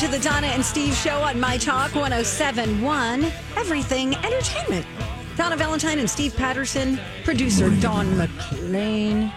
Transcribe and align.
To 0.00 0.08
the 0.08 0.18
Donna 0.20 0.46
and 0.46 0.64
Steve 0.64 0.94
show 0.94 1.20
on 1.20 1.38
My 1.38 1.58
Talk 1.58 1.94
1071, 1.94 3.24
Everything 3.56 4.14
Entertainment. 4.16 4.86
Donna 5.36 5.56
Valentine 5.56 5.98
and 5.98 6.08
Steve 6.08 6.34
Patterson, 6.36 6.98
producer 7.24 7.68
Dawn 7.80 8.16
McLean. 8.16 9.30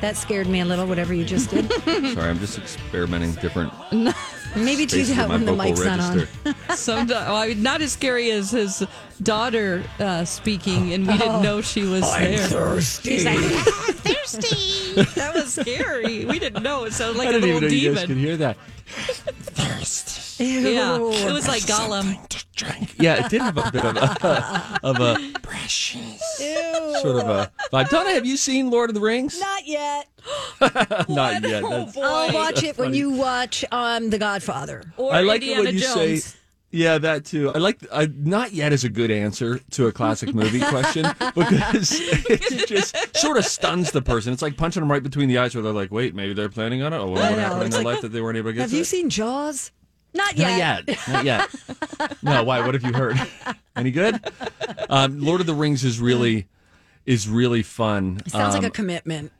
That 0.00 0.16
scared 0.16 0.46
me 0.46 0.60
a 0.60 0.64
little, 0.64 0.86
whatever 0.86 1.12
you 1.12 1.24
just 1.24 1.50
did. 1.50 1.70
Sorry, 1.84 2.30
I'm 2.30 2.38
just 2.38 2.56
experimenting 2.58 3.32
different. 3.34 3.72
Maybe 4.54 4.86
do 4.86 5.04
spaces 5.04 5.16
that 5.16 5.24
of 5.24 5.30
when 5.30 5.44
the 5.44 5.52
vocal 5.52 5.64
mic's 5.70 5.84
not 5.84 6.00
on. 6.00 6.18
register. 6.18 6.54
Some, 6.76 7.08
well, 7.08 7.54
not 7.56 7.82
as 7.82 7.92
scary 7.92 8.30
as 8.30 8.50
his 8.52 8.86
daughter 9.22 9.84
uh, 9.98 10.24
speaking, 10.24 10.92
and 10.94 11.06
we 11.06 11.12
Oh. 11.14 11.18
didn't 11.18 11.42
know 11.42 11.60
she 11.60 11.82
was 11.82 12.02
there. 12.18 12.74
He's 12.76 13.24
like, 13.24 13.36
"Ah, 13.38 13.92
thirsty. 14.26 15.02
That 15.20 15.34
was 15.34 15.54
scary. 15.54 16.24
We 16.24 16.38
didn't 16.38 16.62
know. 16.62 16.84
It 16.84 16.92
sounded 16.92 17.18
like 17.18 17.28
I 17.28 17.30
a 17.30 17.32
didn't 17.34 17.54
little 17.54 17.64
even 17.64 17.68
know 17.68 17.74
you 17.90 17.94
guys 17.94 18.06
could 18.06 18.16
hear 18.16 18.36
that. 18.38 18.56
Yeah, 20.38 20.96
Ew. 20.98 21.10
it 21.12 21.32
was 21.32 21.48
like 21.48 21.62
Gollum. 21.62 22.18
Yeah, 23.02 23.24
it 23.24 23.30
did 23.30 23.40
have 23.40 23.56
a 23.56 23.70
bit 23.70 23.84
of 23.84 23.96
a, 23.96 24.78
of 24.82 25.00
a 25.00 25.16
sort 27.00 27.16
of 27.16 27.28
a 27.28 27.50
vibe. 27.72 27.88
Donna, 27.88 28.10
have 28.10 28.26
you 28.26 28.36
seen 28.36 28.70
Lord 28.70 28.90
of 28.90 28.94
the 28.94 29.00
Rings? 29.00 29.38
Not 29.40 29.66
yet. 29.66 30.08
Not 31.08 31.42
yet. 31.42 31.62
That's- 31.62 31.96
I'll 31.96 32.32
watch 32.34 32.62
it 32.62 32.76
when 32.78 32.92
you 32.94 33.10
watch 33.10 33.64
um, 33.72 34.10
The 34.10 34.18
Godfather. 34.18 34.82
Or 34.96 35.12
I 35.12 35.20
like 35.22 35.42
it 35.42 35.58
when 35.58 35.74
you 35.74 35.80
Jones. 35.80 36.24
say. 36.24 36.38
Yeah, 36.76 36.98
that 36.98 37.24
too. 37.24 37.50
I 37.54 37.58
like. 37.58 37.78
I, 37.90 38.06
not 38.14 38.52
yet 38.52 38.70
is 38.72 38.84
a 38.84 38.90
good 38.90 39.10
answer 39.10 39.58
to 39.70 39.86
a 39.86 39.92
classic 39.92 40.34
movie 40.34 40.60
question 40.68 41.06
because 41.34 41.90
it 41.98 42.68
just 42.68 43.16
sort 43.16 43.38
of 43.38 43.46
stuns 43.46 43.92
the 43.92 44.02
person. 44.02 44.32
It's 44.34 44.42
like 44.42 44.58
punching 44.58 44.80
them 44.82 44.90
right 44.92 45.02
between 45.02 45.28
the 45.28 45.38
eyes, 45.38 45.54
where 45.54 45.62
they're 45.62 45.72
like, 45.72 45.90
"Wait, 45.90 46.14
maybe 46.14 46.34
they're 46.34 46.50
planning 46.50 46.82
on 46.82 46.92
it. 46.92 46.98
Oh, 46.98 47.06
what 47.08 47.22
I 47.22 47.30
know, 47.30 47.36
happened 47.38 47.62
in 47.64 47.70
their 47.70 47.80
like, 47.82 47.94
life 47.94 48.02
that 48.02 48.08
they 48.12 48.20
weren't 48.20 48.36
able 48.36 48.50
to 48.50 48.54
get?" 48.54 48.60
Have 48.62 48.70
to 48.70 48.76
you 48.76 48.82
it? 48.82 48.86
seen 48.86 49.08
Jaws? 49.08 49.72
Not 50.12 50.36
Not 50.36 50.50
yet. 50.58 50.84
yet. 50.86 50.98
Not 51.08 51.24
yet. 51.24 51.54
No, 52.22 52.42
why? 52.44 52.60
What 52.64 52.74
have 52.74 52.82
you 52.84 52.92
heard? 52.92 53.16
Any 53.76 53.90
good? 53.90 54.18
Um, 54.90 55.18
Lord 55.20 55.40
of 55.40 55.46
the 55.46 55.54
Rings 55.54 55.82
is 55.82 55.98
really 55.98 56.46
is 57.06 57.26
really 57.26 57.62
fun. 57.62 58.20
It 58.26 58.32
sounds 58.32 58.52
like 58.54 58.64
Um, 58.64 58.66
a 58.66 58.70
commitment. 58.70 59.32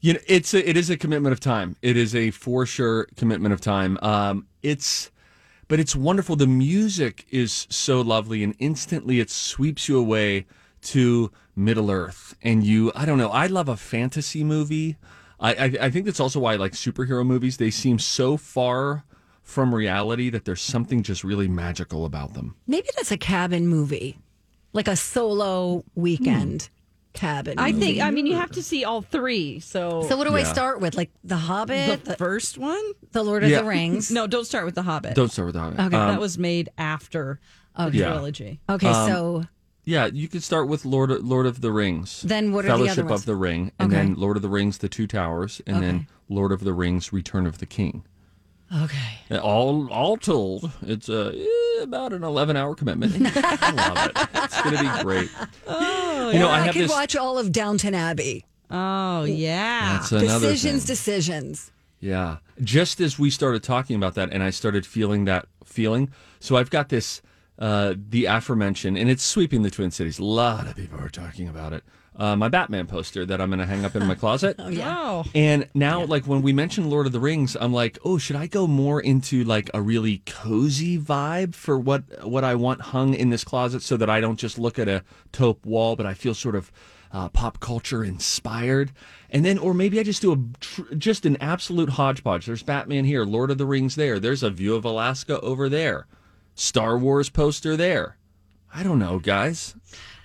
you 0.00 0.14
know, 0.14 0.20
it's 0.26 0.52
a, 0.52 0.68
it 0.68 0.76
is 0.76 0.90
a 0.90 0.96
commitment 0.96 1.32
of 1.32 1.38
time. 1.38 1.76
It 1.80 1.96
is 1.96 2.12
a 2.16 2.32
for 2.32 2.66
sure 2.66 3.06
commitment 3.16 3.52
of 3.52 3.60
time. 3.60 3.98
Um, 4.02 4.46
it's 4.64 5.10
but 5.72 5.80
it's 5.80 5.96
wonderful. 5.96 6.36
The 6.36 6.46
music 6.46 7.24
is 7.30 7.66
so 7.70 8.02
lovely, 8.02 8.44
and 8.44 8.54
instantly 8.58 9.20
it 9.20 9.30
sweeps 9.30 9.88
you 9.88 9.98
away 9.98 10.44
to 10.82 11.32
Middle 11.56 11.90
Earth. 11.90 12.36
And 12.42 12.62
you, 12.62 12.92
I 12.94 13.06
don't 13.06 13.16
know. 13.16 13.30
I 13.30 13.46
love 13.46 13.70
a 13.70 13.78
fantasy 13.78 14.44
movie. 14.44 14.98
I 15.40 15.54
I, 15.54 15.64
I 15.80 15.90
think 15.90 16.04
that's 16.04 16.20
also 16.20 16.40
why 16.40 16.52
I 16.52 16.56
like 16.56 16.72
superhero 16.72 17.24
movies. 17.24 17.56
They 17.56 17.70
seem 17.70 17.98
so 17.98 18.36
far 18.36 19.04
from 19.42 19.74
reality 19.74 20.28
that 20.28 20.44
there's 20.44 20.60
something 20.60 21.02
just 21.02 21.24
really 21.24 21.48
magical 21.48 22.04
about 22.04 22.34
them. 22.34 22.54
Maybe 22.66 22.88
that's 22.94 23.10
a 23.10 23.16
cabin 23.16 23.66
movie, 23.66 24.18
like 24.74 24.88
a 24.88 24.94
solo 24.94 25.86
weekend 25.94 26.64
hmm. 26.64 26.81
Cabin. 27.12 27.58
I 27.58 27.72
movie. 27.72 27.86
think. 27.86 28.02
I 28.02 28.10
mean, 28.10 28.26
you 28.26 28.36
have 28.36 28.50
to 28.52 28.62
see 28.62 28.84
all 28.84 29.02
three. 29.02 29.60
So, 29.60 30.02
So 30.08 30.16
what 30.16 30.26
do 30.26 30.34
I 30.34 30.40
Yeah. 30.40 30.52
start 30.52 30.80
with? 30.80 30.96
Like 30.96 31.10
The 31.24 31.36
Hobbit, 31.36 32.04
the 32.04 32.10
the, 32.12 32.16
first 32.16 32.58
one. 32.58 32.82
the 33.12 33.22
Lord 33.22 33.44
of 33.44 33.50
Yeah. 33.50 33.58
the 33.62 33.64
Rings. 33.68 34.10
No, 34.18 34.26
don't 34.26 34.46
start 34.46 34.64
with 34.64 34.74
the 34.74 34.82
Hobbit. 34.82 35.14
Don't 35.14 35.30
start 35.30 35.46
with 35.46 35.54
that. 35.56 35.72
Okay. 35.74 35.82
Um, 35.82 35.90
that 36.08 36.20
was 36.20 36.38
made 36.38 36.70
after 36.78 37.40
the 37.76 37.90
Yeah. 37.92 38.06
trilogy. 38.08 38.60
Okay, 38.68 38.88
Um, 38.88 39.08
so 39.08 39.44
Yeah, 39.84 40.06
you 40.06 40.28
could 40.28 40.44
start 40.44 40.68
with 40.68 40.84
Lord 40.84 41.10
of, 41.10 41.24
Lord 41.24 41.44
of 41.44 41.60
the 41.60 41.72
Rings. 41.72 42.22
Then 42.22 42.52
what 42.52 42.64
are 42.64 42.68
the 42.68 42.74
Fellowship 42.74 42.92
other 42.98 43.04
ones? 43.08 43.20
of 43.22 43.26
the 43.26 43.34
Ring, 43.34 43.72
and 43.80 43.92
Okay. 43.92 44.00
then 44.02 44.14
Lord 44.14 44.36
of 44.36 44.42
the 44.42 44.48
Rings: 44.48 44.78
The 44.78 44.88
Two 44.88 45.08
Towers, 45.08 45.60
and 45.66 45.82
then 45.82 46.06
Lord 46.28 46.52
of 46.52 46.62
the 46.62 46.72
Rings: 46.72 47.12
Return 47.12 47.46
of 47.46 47.58
the 47.58 47.66
King. 47.66 48.04
Okay. 48.84 49.38
All 49.38 49.90
all 49.90 50.16
told, 50.16 50.70
it's 50.82 51.08
uh, 51.08 51.32
eh, 51.34 51.82
about 51.82 52.12
an 52.12 52.24
eleven 52.24 52.56
hour 52.56 52.74
commitment. 52.74 53.14
I 53.36 53.72
love 53.72 54.06
it. 54.06 54.28
It's 54.44 54.62
going 54.62 54.76
to 54.76 54.82
be 54.82 55.02
great. 55.02 55.30
Oh, 55.66 56.30
you 56.30 56.38
know, 56.38 56.48
I 56.48 56.58
I, 56.58 56.60
have 56.60 56.74
could 56.74 56.84
this. 56.84 56.90
watch 56.90 57.16
all 57.16 57.38
of 57.38 57.52
Downton 57.52 57.94
Abbey. 57.94 58.44
Oh 58.70 59.24
yeah. 59.24 59.98
That's 59.98 60.12
another 60.12 60.50
decisions, 60.50 60.84
thing. 60.84 60.94
decisions. 60.94 61.70
Yeah. 62.00 62.38
Just 62.62 63.00
as 63.00 63.18
we 63.18 63.30
started 63.30 63.62
talking 63.62 63.96
about 63.96 64.14
that, 64.14 64.32
and 64.32 64.42
I 64.42 64.50
started 64.50 64.86
feeling 64.86 65.26
that 65.26 65.46
feeling. 65.64 66.10
So 66.40 66.56
I've 66.56 66.70
got 66.70 66.88
this, 66.88 67.22
uh, 67.58 67.94
the 67.96 68.24
aforementioned, 68.24 68.96
and 68.96 69.08
it's 69.10 69.22
sweeping 69.22 69.62
the 69.62 69.70
Twin 69.70 69.90
Cities. 69.90 70.18
A 70.18 70.24
lot 70.24 70.66
of 70.66 70.74
people 70.74 70.98
are 71.00 71.08
talking 71.08 71.48
about 71.48 71.72
it. 71.72 71.84
Uh, 72.22 72.36
my 72.36 72.48
Batman 72.48 72.86
poster 72.86 73.26
that 73.26 73.40
I'm 73.40 73.48
going 73.50 73.58
to 73.58 73.66
hang 73.66 73.84
up 73.84 73.96
in 73.96 74.06
my 74.06 74.14
closet. 74.14 74.56
Oh. 74.62 74.78
wow! 74.78 75.24
And 75.34 75.68
now, 75.74 76.04
like 76.04 76.24
when 76.24 76.40
we 76.40 76.52
mentioned 76.52 76.88
Lord 76.88 77.06
of 77.06 77.12
the 77.12 77.18
Rings, 77.18 77.56
I'm 77.60 77.72
like, 77.72 77.98
oh, 78.04 78.16
should 78.16 78.36
I 78.36 78.46
go 78.46 78.68
more 78.68 79.00
into 79.00 79.42
like 79.42 79.70
a 79.74 79.82
really 79.82 80.22
cozy 80.24 80.96
vibe 80.98 81.56
for 81.56 81.76
what 81.76 82.04
what 82.26 82.44
I 82.44 82.54
want 82.54 82.80
hung 82.80 83.14
in 83.14 83.30
this 83.30 83.42
closet, 83.42 83.82
so 83.82 83.96
that 83.96 84.08
I 84.08 84.20
don't 84.20 84.38
just 84.38 84.56
look 84.56 84.78
at 84.78 84.88
a 84.88 85.02
taupe 85.32 85.66
wall, 85.66 85.96
but 85.96 86.06
I 86.06 86.14
feel 86.14 86.32
sort 86.32 86.54
of 86.54 86.70
uh, 87.10 87.28
pop 87.28 87.58
culture 87.58 88.04
inspired. 88.04 88.92
And 89.30 89.44
then, 89.44 89.58
or 89.58 89.74
maybe 89.74 89.98
I 89.98 90.04
just 90.04 90.22
do 90.22 90.32
a 90.32 90.38
tr- 90.60 90.94
just 90.96 91.26
an 91.26 91.36
absolute 91.40 91.90
hodgepodge. 91.90 92.46
There's 92.46 92.62
Batman 92.62 93.04
here, 93.04 93.24
Lord 93.24 93.50
of 93.50 93.58
the 93.58 93.66
Rings 93.66 93.96
there. 93.96 94.20
There's 94.20 94.44
a 94.44 94.50
view 94.50 94.76
of 94.76 94.84
Alaska 94.84 95.40
over 95.40 95.68
there, 95.68 96.06
Star 96.54 96.96
Wars 96.96 97.30
poster 97.30 97.76
there. 97.76 98.16
I 98.72 98.84
don't 98.84 99.00
know, 99.00 99.18
guys. 99.18 99.74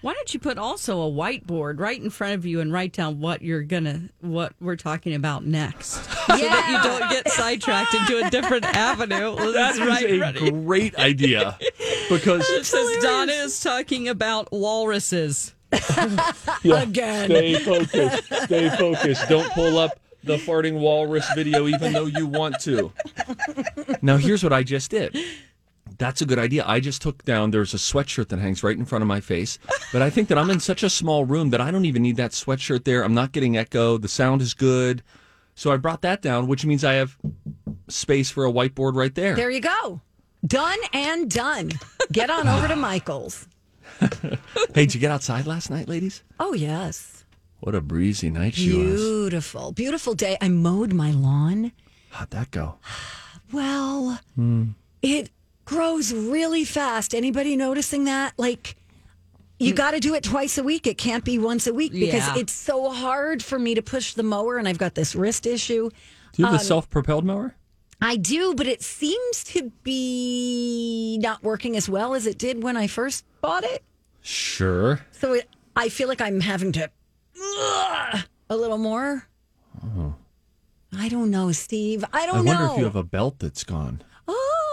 Why 0.07 0.13
don't 0.13 0.33
you 0.33 0.39
put 0.39 0.57
also 0.57 1.01
a 1.01 1.11
whiteboard 1.11 1.81
right 1.81 2.01
in 2.01 2.09
front 2.09 2.35
of 2.35 2.45
you 2.45 2.61
and 2.61 2.71
write 2.71 2.93
down 2.93 3.19
what 3.19 3.41
you're 3.41 3.63
gonna 3.63 4.03
what 4.21 4.53
we're 4.61 4.77
talking 4.77 5.13
about 5.13 5.45
next, 5.45 5.95
so 5.95 6.37
that 6.37 6.69
you 6.71 6.89
don't 6.89 7.11
get 7.11 7.29
sidetracked 7.29 7.93
into 7.93 8.25
a 8.25 8.29
different 8.29 8.63
avenue. 8.63 9.35
That 9.51 9.73
is 9.73 9.81
right, 9.81 10.05
a 10.05 10.17
ready. 10.17 10.49
great 10.49 10.95
idea 10.95 11.59
because 12.09 12.49
It 12.51 12.65
says 12.65 13.03
Donna 13.03 13.33
is 13.33 13.59
talking 13.59 14.07
about 14.07 14.49
walruses. 14.53 15.53
Again. 16.63 17.29
Stay 17.29 17.55
focused. 17.55 18.33
Stay 18.45 18.69
focused. 18.77 19.27
Don't 19.27 19.51
pull 19.51 19.77
up 19.77 19.99
the 20.23 20.37
farting 20.37 20.79
walrus 20.79 21.29
video, 21.35 21.67
even 21.67 21.91
though 21.91 22.05
you 22.05 22.27
want 22.27 22.61
to. 22.61 22.93
Now, 24.01 24.15
here's 24.15 24.41
what 24.41 24.53
I 24.53 24.63
just 24.63 24.89
did. 24.89 25.17
That's 25.97 26.21
a 26.21 26.25
good 26.25 26.39
idea. 26.39 26.63
I 26.67 26.79
just 26.79 27.01
took 27.01 27.23
down, 27.25 27.51
there's 27.51 27.73
a 27.73 27.77
sweatshirt 27.77 28.29
that 28.29 28.39
hangs 28.39 28.63
right 28.63 28.77
in 28.77 28.85
front 28.85 29.01
of 29.01 29.07
my 29.07 29.19
face. 29.19 29.57
But 29.91 30.01
I 30.01 30.09
think 30.09 30.27
that 30.27 30.37
I'm 30.37 30.49
in 30.49 30.59
such 30.59 30.83
a 30.83 30.89
small 30.89 31.25
room 31.25 31.49
that 31.49 31.61
I 31.61 31.71
don't 31.71 31.85
even 31.85 32.03
need 32.03 32.17
that 32.17 32.31
sweatshirt 32.31 32.83
there. 32.83 33.03
I'm 33.03 33.13
not 33.13 33.31
getting 33.31 33.57
echo. 33.57 33.97
The 33.97 34.07
sound 34.07 34.41
is 34.41 34.53
good. 34.53 35.01
So 35.55 35.71
I 35.71 35.77
brought 35.77 36.03
that 36.03 36.21
down, 36.21 36.47
which 36.47 36.65
means 36.65 36.83
I 36.83 36.93
have 36.93 37.17
space 37.87 38.29
for 38.29 38.45
a 38.45 38.51
whiteboard 38.51 38.95
right 38.95 39.13
there. 39.15 39.35
There 39.35 39.49
you 39.49 39.61
go. 39.61 40.01
Done 40.45 40.77
and 40.93 41.31
done. 41.31 41.71
Get 42.11 42.29
on 42.29 42.47
over 42.47 42.67
to 42.67 42.75
Michael's. 42.89 43.47
Hey, 43.99 44.85
did 44.85 44.93
you 44.93 44.99
get 44.99 45.09
outside 45.09 45.47
last 45.47 45.71
night, 45.71 45.87
ladies? 45.87 46.23
Oh, 46.39 46.53
yes. 46.53 47.25
What 47.59 47.73
a 47.73 47.81
breezy 47.81 48.29
night 48.29 48.53
she 48.53 48.77
was. 48.77 49.01
Beautiful. 49.01 49.71
Beautiful 49.71 50.13
day. 50.13 50.37
I 50.39 50.49
mowed 50.49 50.93
my 50.93 51.09
lawn. 51.09 51.71
How'd 52.11 52.31
that 52.31 52.51
go? 52.51 52.75
Well, 53.53 54.19
hmm. 54.35 54.71
it 55.01 55.29
grows 55.67 56.11
really 56.13 56.63
fast. 56.65 57.13
Anybody 57.13 57.55
noticing 57.55 58.05
that? 58.05 58.33
Like, 58.37 58.75
you 59.59 59.73
got 59.73 59.91
to 59.91 59.99
do 59.99 60.13
it 60.15 60.23
twice 60.23 60.57
a 60.57 60.63
week. 60.63 60.87
It 60.87 60.97
can't 60.97 61.23
be 61.23 61.37
once 61.37 61.67
a 61.67 61.73
week 61.73 61.91
because 61.91 62.25
Yeah. 62.27 62.37
it's 62.37 62.53
so 62.53 62.89
hard 62.89 63.43
for 63.43 63.59
me 63.59 63.75
to 63.75 63.81
push 63.81 64.13
the 64.13 64.23
mower, 64.23 64.57
and 64.57 64.67
I've 64.67 64.77
got 64.77 64.95
this 64.95 65.13
wrist 65.15 65.45
issue. 65.45 65.89
Do 66.33 66.41
you 66.41 66.45
Um, 66.47 66.53
have 66.53 66.61
a 66.61 66.63
self-propelled 66.63 67.25
mower? 67.25 67.55
I 68.01 68.15
do, 68.17 68.53
but 68.53 68.67
it 68.67 68.83
seems 68.83 69.43
to 69.45 69.71
be 69.83 71.17
not 71.21 71.43
working 71.43 71.75
as 71.75 71.89
well 71.89 72.13
as 72.13 72.27
it 72.27 72.37
did 72.37 72.61
when 72.63 72.77
I 72.77 72.85
first 72.87 73.25
bought 73.41 73.63
it. 73.63 73.83
Sure. 74.21 75.01
So 75.11 75.33
it, 75.33 75.49
I 75.75 75.89
feel 75.89 76.07
like 76.07 76.21
I'm 76.21 76.41
having 76.41 76.71
to 76.73 76.91
ugh, 77.41 78.19
a 78.49 78.55
little 78.57 78.77
more. 78.77 79.27
I 80.97 81.09
don't 81.09 81.29
know, 81.31 81.51
Steve. 81.51 82.03
I 82.13 82.21
I 82.21 82.25
don't 82.27 82.45
know. 82.45 82.51
I 82.51 82.55
wonder 82.55 82.73
if 82.73 82.77
you 82.79 82.83
have 82.85 82.95
a 82.95 83.03
belt 83.03 83.39
that's 83.39 83.63
gone. 83.63 84.01
oh, 84.27 84.66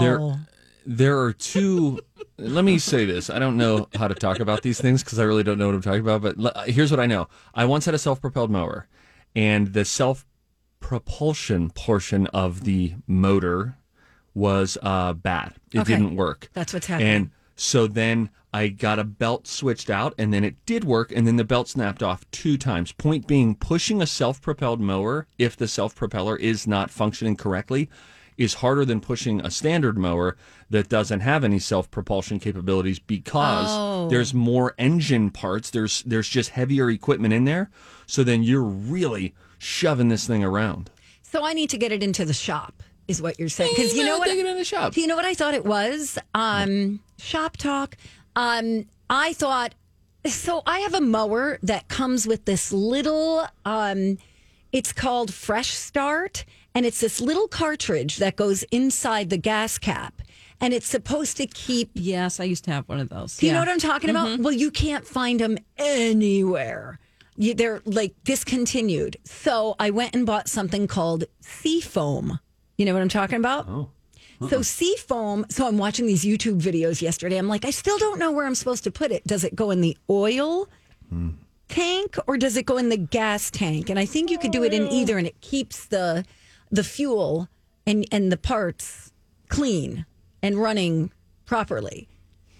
There, 0.00 0.46
there 0.86 1.18
are 1.20 1.32
two. 1.32 2.00
let 2.38 2.64
me 2.64 2.78
say 2.78 3.04
this. 3.04 3.30
I 3.30 3.38
don't 3.38 3.56
know 3.56 3.88
how 3.94 4.08
to 4.08 4.14
talk 4.14 4.40
about 4.40 4.62
these 4.62 4.80
things 4.80 5.02
because 5.04 5.18
I 5.18 5.24
really 5.24 5.42
don't 5.42 5.58
know 5.58 5.66
what 5.66 5.74
I'm 5.74 5.82
talking 5.82 6.00
about. 6.00 6.22
But 6.22 6.38
le- 6.38 6.64
here's 6.70 6.90
what 6.90 7.00
I 7.00 7.06
know. 7.06 7.28
I 7.54 7.64
once 7.64 7.84
had 7.84 7.94
a 7.94 7.98
self-propelled 7.98 8.50
mower, 8.50 8.88
and 9.36 9.72
the 9.72 9.84
self-propulsion 9.84 11.70
portion 11.70 12.26
of 12.28 12.64
the 12.64 12.94
motor 13.06 13.76
was 14.34 14.78
uh, 14.82 15.12
bad. 15.12 15.54
It 15.72 15.80
Okay. 15.80 15.92
didn't 15.96 16.16
work. 16.16 16.48
That's 16.52 16.72
what's 16.72 16.86
happening. 16.86 17.08
And 17.14 17.30
so 17.54 17.86
then 17.86 18.30
I 18.54 18.68
got 18.68 18.98
a 18.98 19.04
belt 19.04 19.46
switched 19.46 19.90
out, 19.90 20.14
and 20.18 20.32
then 20.32 20.42
it 20.44 20.56
did 20.66 20.84
work, 20.84 21.12
and 21.12 21.26
then 21.26 21.36
the 21.36 21.44
belt 21.44 21.68
snapped 21.68 22.02
off 22.02 22.28
two 22.30 22.56
times. 22.58 22.92
Point 22.92 23.26
being, 23.26 23.54
pushing 23.54 24.00
a 24.02 24.06
self-propelled 24.06 24.80
mower, 24.80 25.26
if 25.38 25.56
the 25.56 25.68
self-propeller 25.68 26.36
is 26.36 26.66
not 26.66 26.90
functioning 26.90 27.36
correctly, 27.36 27.88
is 28.38 28.54
harder 28.54 28.84
than 28.84 29.00
pushing 29.00 29.40
a 29.40 29.50
standard 29.50 29.96
mower 29.98 30.36
that 30.70 30.88
doesn't 30.88 31.20
have 31.20 31.44
any 31.44 31.58
self-propulsion 31.58 32.40
capabilities 32.40 32.98
because 32.98 33.66
Oh. 33.70 34.08
there's 34.08 34.32
more 34.32 34.74
engine 34.78 35.30
parts. 35.30 35.70
There's 35.70 36.02
there's 36.04 36.28
just 36.28 36.50
heavier 36.50 36.90
equipment 36.90 37.34
in 37.34 37.44
there. 37.44 37.70
So 38.06 38.24
then 38.24 38.42
you're 38.42 38.62
really 38.62 39.34
shoving 39.58 40.08
this 40.08 40.26
thing 40.26 40.42
around. 40.44 40.90
so 41.22 41.44
I 41.44 41.52
need 41.52 41.70
to 41.70 41.78
get 41.78 41.92
it 41.92 42.02
into 42.02 42.24
the 42.24 42.34
shop, 42.34 42.82
is 43.08 43.22
what 43.22 43.38
you're 43.38 43.48
saying? 43.48 43.72
Because 43.76 43.94
you 43.94 44.04
know 44.04 44.18
what? 44.18 44.28
In 44.28 44.56
the 44.56 44.64
shop. 44.64 44.96
You 44.96 45.06
know 45.06 45.16
what 45.16 45.24
I 45.24 45.34
thought 45.34 45.54
it 45.54 45.64
was? 45.64 46.18
Um, 46.34 47.00
shop 47.18 47.56
talk. 47.56 47.96
Um, 48.36 48.86
I 49.08 49.32
thought 49.34 49.74
so. 50.26 50.62
I 50.66 50.80
have 50.80 50.94
a 50.94 51.00
mower 51.00 51.58
that 51.62 51.88
comes 51.88 52.26
with 52.26 52.44
this 52.44 52.72
little. 52.72 53.46
Um, 53.64 54.18
it's 54.72 54.92
called 54.92 55.32
Fresh 55.32 55.70
Start, 55.74 56.44
and 56.74 56.86
it's 56.86 57.00
this 57.00 57.20
little 57.20 57.48
cartridge 57.48 58.16
that 58.16 58.36
goes 58.36 58.62
inside 58.64 59.30
the 59.30 59.36
gas 59.36 59.78
cap, 59.78 60.22
and 60.60 60.72
it's 60.72 60.86
supposed 60.86 61.36
to 61.38 61.46
keep. 61.46 61.90
Yes, 61.94 62.40
I 62.40 62.44
used 62.44 62.64
to 62.64 62.70
have 62.70 62.88
one 62.88 63.00
of 63.00 63.08
those. 63.08 63.36
Do 63.36 63.46
you 63.46 63.52
know 63.52 63.60
what 63.60 63.68
I'm 63.68 63.78
talking 63.78 64.10
about? 64.10 64.28
Mm-hmm. 64.28 64.42
Well, 64.42 64.52
you 64.52 64.70
can't 64.70 65.06
find 65.06 65.40
them 65.40 65.58
anywhere. 65.76 66.98
You, 67.36 67.54
they're 67.54 67.82
like 67.84 68.14
discontinued. 68.24 69.16
So 69.24 69.74
I 69.78 69.90
went 69.90 70.14
and 70.14 70.26
bought 70.26 70.48
something 70.48 70.86
called 70.86 71.24
Seafoam. 71.40 72.38
You 72.76 72.86
know 72.86 72.92
what 72.92 73.02
I'm 73.02 73.08
talking 73.08 73.36
about? 73.36 73.66
Oh. 73.68 73.90
Uh-uh. 74.40 74.48
So 74.48 74.62
seafoam. 74.62 75.46
So 75.48 75.66
I'm 75.66 75.78
watching 75.78 76.06
these 76.06 76.24
YouTube 76.24 76.60
videos 76.60 77.00
yesterday. 77.00 77.36
I'm 77.36 77.48
like, 77.48 77.64
I 77.64 77.70
still 77.70 77.98
don't 77.98 78.18
know 78.18 78.32
where 78.32 78.46
I'm 78.46 78.54
supposed 78.54 78.84
to 78.84 78.90
put 78.90 79.12
it. 79.12 79.24
Does 79.26 79.44
it 79.44 79.54
go 79.54 79.70
in 79.70 79.80
the 79.80 79.96
oil 80.10 80.68
hmm. 81.08 81.30
tank 81.68 82.16
or 82.26 82.36
does 82.36 82.56
it 82.56 82.66
go 82.66 82.76
in 82.76 82.88
the 82.88 82.96
gas 82.96 83.50
tank? 83.50 83.88
And 83.88 83.98
I 83.98 84.04
think 84.04 84.30
you 84.30 84.38
could 84.38 84.50
do 84.50 84.64
it 84.64 84.74
in 84.74 84.88
oh. 84.88 84.92
either, 84.92 85.18
and 85.18 85.26
it 85.26 85.40
keeps 85.40 85.86
the 85.86 86.24
the 86.72 86.82
fuel 86.82 87.48
and 87.86 88.04
and 88.10 88.32
the 88.32 88.36
parts 88.36 89.12
clean 89.48 90.04
and 90.42 90.56
running 90.56 91.12
properly. 91.46 92.08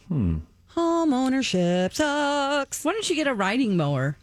Hmm. 0.09 0.39
Home 0.69 1.13
ownership 1.13 1.93
sucks. 1.95 2.85
Why 2.85 2.93
don't 2.93 3.09
you 3.11 3.17
get 3.17 3.27
a 3.27 3.35
riding 3.35 3.77
mower? 3.77 4.17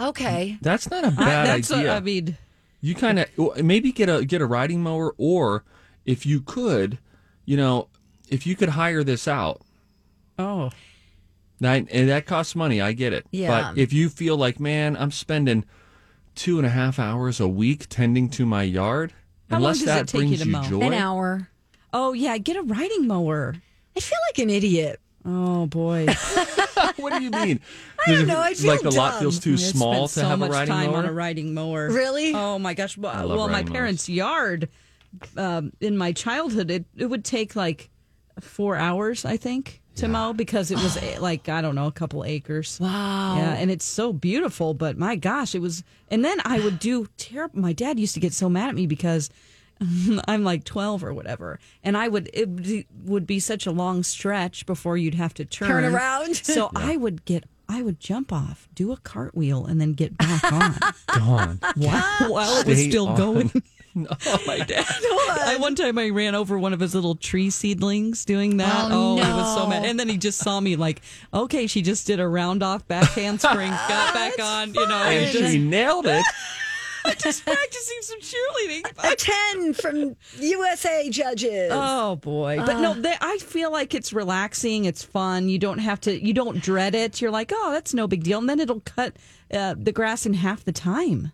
Okay. 0.00 0.58
That's 0.60 0.90
not 0.90 1.04
a 1.04 1.10
bad 1.10 1.46
That's 1.46 1.70
what- 1.70 1.78
idea. 1.80 1.96
I 1.96 2.00
mean, 2.00 2.38
You 2.80 2.94
kind 2.94 3.20
of 3.20 3.64
maybe 3.64 3.92
get 3.92 4.08
a 4.08 4.24
get 4.24 4.40
a 4.40 4.46
riding 4.46 4.82
mower, 4.82 5.14
or 5.18 5.64
if 6.04 6.26
you 6.26 6.40
could, 6.40 6.98
you 7.44 7.56
know, 7.56 7.88
if 8.28 8.46
you 8.46 8.56
could 8.56 8.70
hire 8.70 9.04
this 9.04 9.28
out, 9.28 9.60
oh, 10.38 10.70
that 11.60 11.86
and 11.90 12.08
that 12.08 12.26
costs 12.26 12.56
money. 12.56 12.80
I 12.80 12.92
get 12.92 13.12
it. 13.12 13.24
Yeah. 13.30 13.72
But 13.72 13.78
if 13.78 13.92
you 13.92 14.08
feel 14.08 14.36
like, 14.36 14.58
man, 14.58 14.96
I'm 14.96 15.10
spending 15.12 15.64
two 16.34 16.58
and 16.58 16.66
a 16.66 16.70
half 16.70 16.98
hours 16.98 17.40
a 17.40 17.48
week 17.48 17.86
tending 17.88 18.28
to 18.30 18.46
my 18.46 18.62
yard, 18.62 19.12
How 19.50 19.56
long 19.56 19.62
unless 19.62 19.78
does 19.78 19.86
that 19.86 20.00
it 20.02 20.08
take 20.08 20.22
you 20.22 20.26
brings 20.28 20.40
to 20.42 20.46
you, 20.46 20.52
mow? 20.52 20.62
joy. 20.62 20.80
An 20.86 20.94
hour. 20.94 21.48
oh 21.92 22.12
yeah, 22.12 22.36
get 22.38 22.56
a 22.56 22.62
riding 22.62 23.06
mower. 23.06 23.54
I 23.96 24.00
feel 24.00 24.18
like 24.30 24.38
an 24.38 24.50
idiot. 24.50 25.00
Oh 25.24 25.66
boy, 25.66 26.06
what 26.96 27.12
do 27.12 27.22
you 27.22 27.30
mean? 27.30 27.60
I 28.06 28.12
don't 28.12 28.26
know, 28.26 28.40
I 28.40 28.54
feel 28.54 28.72
like 28.72 28.80
the 28.80 28.90
lot 28.90 29.12
dumb. 29.12 29.20
feels 29.20 29.38
too 29.38 29.52
I 29.52 29.56
small 29.56 30.08
spent 30.08 30.08
to 30.08 30.20
so 30.20 30.28
have 30.30 30.38
much 30.40 30.48
a 30.48 30.52
riding 30.52 30.74
time 30.74 30.90
mower. 30.90 30.98
on 30.98 31.04
a 31.04 31.12
riding 31.12 31.54
mower. 31.54 31.90
Really? 31.90 32.34
Oh 32.34 32.58
my 32.58 32.74
gosh! 32.74 32.96
Well, 32.98 33.12
love 33.28 33.36
well 33.38 33.46
my 33.48 33.58
riding 33.58 33.72
parents' 33.72 34.08
yard 34.08 34.68
um, 35.36 35.72
in 35.80 35.96
my 35.96 36.12
childhood, 36.12 36.70
it 36.70 36.86
it 36.96 37.06
would 37.06 37.24
take 37.24 37.54
like 37.54 37.90
four 38.40 38.76
hours, 38.76 39.24
I 39.26 39.36
think, 39.36 39.81
to 39.96 40.08
mow 40.08 40.32
because 40.32 40.70
it 40.70 40.76
was 40.76 40.96
eh, 41.02 41.18
like 41.20 41.48
I 41.48 41.60
don't 41.60 41.74
know, 41.74 41.86
a 41.86 41.92
couple 41.92 42.24
acres. 42.24 42.78
Wow. 42.80 43.36
Yeah, 43.36 43.54
and 43.54 43.70
it's 43.70 43.84
so 43.84 44.12
beautiful, 44.12 44.74
but 44.74 44.96
my 44.98 45.16
gosh, 45.16 45.54
it 45.54 45.60
was. 45.60 45.84
And 46.10 46.24
then 46.24 46.38
I 46.44 46.60
would 46.60 46.78
do 46.78 47.06
terrible. 47.16 47.60
My 47.60 47.72
dad 47.72 47.98
used 48.00 48.14
to 48.14 48.20
get 48.20 48.32
so 48.32 48.48
mad 48.48 48.68
at 48.68 48.74
me 48.74 48.86
because 48.86 49.30
I'm 50.28 50.44
like 50.44 50.64
12 50.64 51.02
or 51.04 51.12
whatever, 51.12 51.58
and 51.82 51.96
I 51.96 52.08
would 52.08 52.30
it 52.32 52.86
would- 53.04 53.26
be 53.26 53.40
such 53.40 53.66
a 53.66 53.72
long 53.72 54.02
stretch 54.02 54.64
before 54.66 54.96
you'd 54.96 55.14
have 55.14 55.34
to 55.34 55.44
turn, 55.44 55.68
Turn 55.68 55.84
around. 55.84 56.36
So 56.36 56.70
I 56.76 56.96
would 56.96 57.24
get. 57.24 57.44
I 57.68 57.80
would 57.80 57.98
jump 58.00 58.34
off, 58.34 58.68
do 58.74 58.92
a 58.92 58.98
cartwheel, 58.98 59.64
and 59.64 59.80
then 59.80 59.94
get 59.94 60.18
back 60.18 60.52
on 60.52 60.74
Dawn. 61.16 61.58
while, 61.76 62.30
while 62.30 62.60
it 62.60 62.66
was 62.66 62.82
still 62.84 63.08
on. 63.08 63.16
going. 63.16 63.62
oh 64.26 64.38
my 64.46 64.58
dad. 64.58 64.86
I 64.90 65.56
one 65.60 65.74
time 65.74 65.98
I 65.98 66.08
ran 66.08 66.34
over 66.34 66.58
one 66.58 66.72
of 66.72 66.80
his 66.80 66.94
little 66.94 67.14
tree 67.14 67.50
seedlings 67.50 68.24
doing 68.24 68.56
that. 68.56 68.88
Oh, 68.90 69.16
he 69.16 69.32
was 69.32 69.54
so 69.54 69.66
mad. 69.66 69.84
And 69.84 69.98
then 70.00 70.08
he 70.08 70.16
just 70.16 70.38
saw 70.38 70.60
me 70.60 70.76
like, 70.76 71.02
okay, 71.34 71.66
she 71.66 71.82
just 71.82 72.06
did 72.06 72.20
a 72.20 72.26
round 72.26 72.62
off 72.62 72.86
back 72.88 73.10
handspring, 73.10 73.70
got 73.88 74.14
back 74.14 74.38
on, 74.40 74.74
you 74.74 74.86
know, 74.86 75.02
And 75.02 75.24
and 75.24 75.32
just, 75.32 75.52
she 75.52 75.58
nailed 75.58 76.06
it. 76.06 76.24
I'm 77.04 77.16
just 77.18 77.44
practicing 77.44 77.98
some 78.02 78.20
cheerleading. 78.20 79.12
A 79.12 79.16
10 79.16 79.74
from 79.74 80.16
USA 80.38 81.10
judges. 81.10 81.70
Oh 81.74 82.16
boy! 82.16 82.58
But 82.64 82.78
no, 82.80 82.94
they, 82.94 83.16
I 83.20 83.38
feel 83.38 83.72
like 83.72 83.92
it's 83.92 84.12
relaxing. 84.12 84.84
It's 84.84 85.02
fun. 85.02 85.48
You 85.48 85.58
don't 85.58 85.78
have 85.78 86.00
to. 86.02 86.24
You 86.24 86.32
don't 86.32 86.62
dread 86.62 86.94
it. 86.94 87.20
You're 87.20 87.32
like, 87.32 87.50
oh, 87.52 87.72
that's 87.72 87.92
no 87.92 88.06
big 88.06 88.22
deal. 88.22 88.38
And 88.38 88.48
then 88.48 88.60
it'll 88.60 88.80
cut 88.80 89.16
uh, 89.52 89.74
the 89.76 89.90
grass 89.90 90.26
in 90.26 90.34
half 90.34 90.64
the 90.64 90.70
time. 90.72 91.32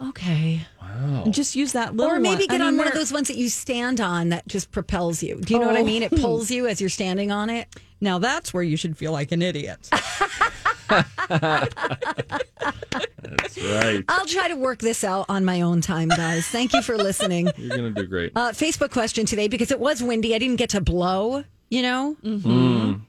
Okay. 0.00 0.60
And 0.82 1.32
just 1.32 1.54
use 1.56 1.72
that 1.72 1.94
little. 1.96 2.14
Or 2.14 2.18
maybe 2.20 2.42
one. 2.42 2.48
get 2.48 2.60
I 2.60 2.66
on 2.66 2.76
one 2.76 2.86
of 2.88 2.94
those 2.94 3.12
ones 3.12 3.28
that 3.28 3.36
you 3.36 3.48
stand 3.48 4.00
on 4.00 4.30
that 4.30 4.46
just 4.48 4.70
propels 4.72 5.22
you. 5.22 5.36
Do 5.40 5.54
you 5.54 5.60
know 5.60 5.66
what 5.66 5.76
I 5.76 5.80
Oh. 5.80 5.84
mean? 5.84 6.02
It 6.02 6.10
pulls 6.10 6.50
you 6.50 6.66
as 6.66 6.80
you're 6.80 6.90
standing 6.90 7.30
on 7.30 7.48
it. 7.50 7.68
Now 8.02 8.18
that's 8.18 8.54
where 8.54 8.62
you 8.62 8.78
should 8.78 8.96
feel 8.96 9.12
like 9.12 9.30
an 9.30 9.42
idiot. 9.42 9.90
That's 13.22 13.58
right. 13.62 14.04
I'll 14.08 14.26
try 14.26 14.48
to 14.48 14.54
work 14.56 14.78
this 14.78 15.04
out 15.04 15.26
on 15.28 15.44
my 15.44 15.60
own 15.60 15.80
time, 15.80 16.08
guys. 16.08 16.46
Thank 16.46 16.72
you 16.72 16.82
for 16.82 16.96
listening. 16.96 17.50
You're 17.56 17.76
gonna 17.76 17.90
do 17.90 18.06
great. 18.06 18.32
Uh, 18.34 18.50
Facebook 18.52 18.90
question 18.90 19.26
today 19.26 19.48
because 19.48 19.70
it 19.70 19.80
was 19.80 20.02
windy. 20.02 20.34
I 20.34 20.38
didn't 20.38 20.56
get 20.56 20.70
to 20.70 20.80
blow, 20.80 21.44
you 21.68 21.82
know, 21.82 22.16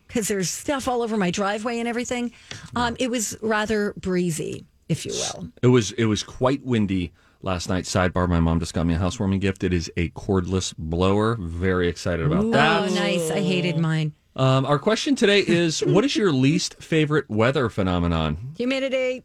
because 0.08 0.28
there's 0.28 0.50
stuff 0.50 0.88
all 0.88 1.02
over 1.02 1.18
my 1.18 1.32
driveway 1.32 1.80
and 1.80 1.88
everything. 1.88 2.32
Um, 2.76 2.96
it 3.00 3.10
was 3.10 3.38
rather 3.42 3.94
breezy, 3.98 4.66
if 4.92 5.06
you 5.06 5.14
will. 5.14 5.50
It 5.62 5.68
was 5.68 5.92
it 5.94 6.06
was 6.06 6.24
quite 6.24 6.64
windy 6.66 7.14
last 7.42 7.70
night. 7.70 7.86
Sidebar: 7.86 8.28
My 8.28 8.40
mom 8.40 8.60
just 8.60 8.74
got 8.74 8.86
me 8.86 8.94
a 8.94 8.98
housewarming 8.98 9.40
gift. 9.40 9.64
It 9.64 9.74
is 9.74 9.92
a 9.98 10.10
cordless 10.10 10.74
blower. 10.78 11.36
Very 11.40 11.88
excited 11.88 12.26
about 12.26 12.52
that. 12.52 12.90
Oh, 12.90 12.94
nice. 12.94 13.32
I 13.32 13.40
hated 13.42 13.78
mine. 13.78 14.14
Um, 14.36 14.66
our 14.66 14.80
question 14.80 15.16
today 15.16 15.40
is: 15.40 15.80
What 15.86 16.04
is 16.06 16.16
your 16.16 16.32
least 16.32 16.76
favorite 16.82 17.30
weather 17.30 17.70
phenomenon? 17.70 18.54
Humidity, 18.58 19.24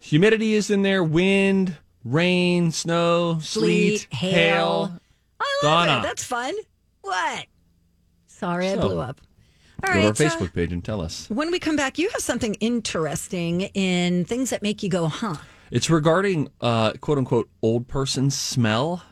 Humidity 0.00 0.54
is 0.54 0.70
in 0.70 0.82
there. 0.82 1.02
Wind, 1.02 1.76
rain, 2.04 2.70
snow, 2.70 3.38
sleet, 3.40 4.00
sleet, 4.00 4.14
hail. 4.14 5.00
I 5.40 5.60
love 5.62 5.86
Donna. 5.86 5.98
it. 6.00 6.02
That's 6.02 6.24
fun. 6.24 6.54
What? 7.02 7.46
Sorry, 8.26 8.70
I 8.70 8.76
blew 8.76 8.98
up. 8.98 9.20
All 9.84 9.92
Go 9.92 9.92
to 9.92 9.98
right. 9.98 10.04
our 10.04 10.10
uh, 10.10 10.30
Facebook 10.30 10.54
page 10.54 10.72
and 10.72 10.82
tell 10.84 11.00
us. 11.00 11.28
when 11.30 11.50
we 11.50 11.58
come 11.58 11.76
back, 11.76 11.98
you 11.98 12.08
have 12.10 12.22
something 12.22 12.54
interesting 12.54 13.62
in 13.74 14.24
things 14.24 14.50
that 14.50 14.62
make 14.62 14.82
you 14.82 14.88
go, 14.88 15.08
huh? 15.08 15.36
It's 15.70 15.90
regarding 15.90 16.48
uh, 16.60 16.92
quote 17.00 17.18
unquote 17.18 17.48
old 17.62 17.88
person 17.88 18.30
smell. 18.30 19.02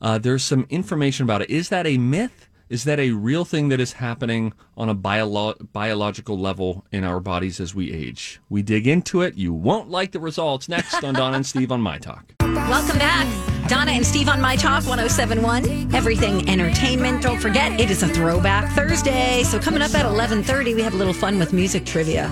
Uh, 0.00 0.18
there's 0.18 0.42
some 0.42 0.66
information 0.68 1.22
about 1.24 1.42
it. 1.42 1.50
Is 1.50 1.68
that 1.68 1.86
a 1.86 1.96
myth? 1.96 2.48
Is 2.68 2.84
that 2.84 2.98
a 2.98 3.10
real 3.12 3.44
thing 3.44 3.68
that 3.68 3.78
is 3.80 3.92
happening 3.94 4.54
on 4.76 4.88
a 4.88 4.94
biolo- 4.94 5.54
biological 5.72 6.38
level 6.38 6.84
in 6.90 7.04
our 7.04 7.20
bodies 7.20 7.60
as 7.60 7.74
we 7.74 7.92
age? 7.92 8.40
We 8.48 8.62
dig 8.62 8.86
into 8.86 9.20
it. 9.20 9.36
You 9.36 9.52
won't 9.52 9.90
like 9.90 10.12
the 10.12 10.20
results. 10.20 10.68
Next 10.68 11.04
on 11.04 11.14
Don 11.14 11.34
and 11.34 11.46
Steve 11.46 11.70
on 11.70 11.80
My 11.82 11.98
Talk. 11.98 12.32
Welcome 12.40 12.98
back. 12.98 13.51
Donna 13.72 13.92
and 13.92 14.06
Steve 14.06 14.28
on 14.28 14.38
My 14.38 14.54
Talk 14.54 14.84
1071. 14.84 15.94
Everything 15.94 16.46
Entertainment. 16.46 17.22
Don't 17.22 17.40
forget, 17.40 17.80
it 17.80 17.90
is 17.90 18.02
a 18.02 18.06
throwback 18.06 18.70
Thursday. 18.72 19.44
So 19.44 19.58
coming 19.58 19.80
up 19.80 19.94
at 19.94 20.04
1130, 20.04 20.74
we 20.74 20.82
have 20.82 20.92
a 20.92 20.96
little 20.98 21.14
fun 21.14 21.38
with 21.38 21.54
music 21.54 21.86
trivia. 21.86 22.30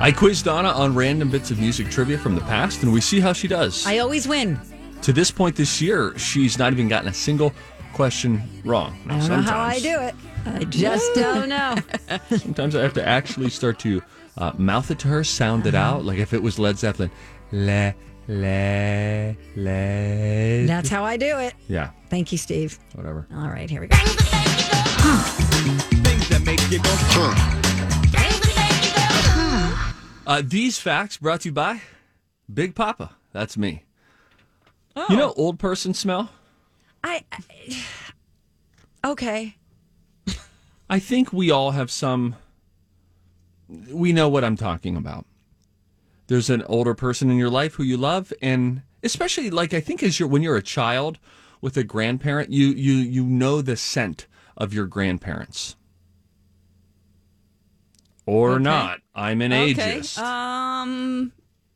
I 0.00 0.10
quiz 0.10 0.42
Donna 0.42 0.70
on 0.70 0.92
random 0.92 1.30
bits 1.30 1.52
of 1.52 1.60
music 1.60 1.90
trivia 1.90 2.18
from 2.18 2.34
the 2.34 2.40
past, 2.40 2.82
and 2.82 2.92
we 2.92 3.00
see 3.00 3.20
how 3.20 3.32
she 3.32 3.46
does. 3.46 3.86
I 3.86 3.98
always 3.98 4.26
win. 4.26 4.58
to 5.02 5.12
this 5.12 5.30
point 5.30 5.54
this 5.54 5.80
year, 5.80 6.18
she's 6.18 6.58
not 6.58 6.72
even 6.72 6.88
gotten 6.88 7.08
a 7.08 7.14
single 7.14 7.52
question 7.92 8.42
wrong. 8.64 8.98
Now, 9.06 9.14
I 9.14 9.28
don't 9.28 9.28
know 9.28 9.42
how 9.42 9.60
I 9.60 9.78
do 9.78 10.00
it. 10.00 10.14
I 10.44 10.64
just 10.64 11.14
don't 11.14 11.50
know. 11.50 11.76
Sometimes 12.36 12.74
I 12.74 12.82
have 12.82 12.94
to 12.94 13.08
actually 13.08 13.50
start 13.50 13.78
to 13.78 14.02
uh, 14.38 14.50
mouth 14.58 14.90
it 14.90 14.98
to 14.98 15.06
her, 15.06 15.22
sound 15.22 15.68
it 15.68 15.76
out, 15.76 16.04
like 16.04 16.18
if 16.18 16.34
it 16.34 16.42
was 16.42 16.58
Led 16.58 16.78
Zeppelin. 16.78 17.12
Le, 17.52 17.94
le, 18.28 19.36
le. 19.56 20.66
That's 20.66 20.88
how 20.88 21.04
I 21.04 21.16
do 21.16 21.38
it. 21.38 21.54
Yeah, 21.68 21.90
Thank 22.10 22.32
you, 22.32 22.38
Steve. 22.38 22.78
whatever. 22.94 23.26
All 23.34 23.48
right, 23.48 23.68
here 23.68 23.80
we 23.80 23.88
go. 23.88 23.96
Uh, 30.26 30.42
these 30.42 30.78
facts 30.78 31.18
brought 31.18 31.42
to 31.42 31.48
you 31.48 31.52
by 31.52 31.82
Big 32.52 32.74
Papa. 32.74 33.14
That's 33.32 33.58
me. 33.58 33.84
Oh. 34.96 35.04
You 35.10 35.16
know, 35.16 35.34
old 35.36 35.58
person 35.58 35.92
smell. 35.92 36.30
I, 37.02 37.24
I 37.30 37.84
okay. 39.10 39.56
I 40.88 40.98
think 40.98 41.32
we 41.32 41.50
all 41.50 41.72
have 41.72 41.90
some. 41.90 42.36
We 43.68 44.12
know 44.12 44.28
what 44.28 44.44
I'm 44.44 44.56
talking 44.56 44.96
about. 44.96 45.26
There's 46.26 46.50
an 46.50 46.62
older 46.62 46.94
person 46.94 47.30
in 47.30 47.36
your 47.36 47.50
life 47.50 47.74
who 47.74 47.82
you 47.82 47.96
love, 47.96 48.32
and 48.40 48.82
especially 49.02 49.50
like 49.50 49.74
I 49.74 49.80
think 49.80 50.02
as 50.02 50.18
you're 50.18 50.28
when 50.28 50.42
you're 50.42 50.56
a 50.56 50.62
child 50.62 51.18
with 51.60 51.76
a 51.76 51.84
grandparent, 51.84 52.50
you 52.50 52.68
you 52.68 52.94
you 52.94 53.24
know 53.24 53.60
the 53.60 53.76
scent 53.76 54.26
of 54.56 54.72
your 54.72 54.86
grandparents. 54.86 55.76
Or 58.26 58.52
Okay. 58.52 58.62
not. 58.62 59.00
I'm 59.14 59.42
an 59.42 59.52
Okay. 59.52 60.00
ageist. 60.00 60.18
Um, 60.18 61.32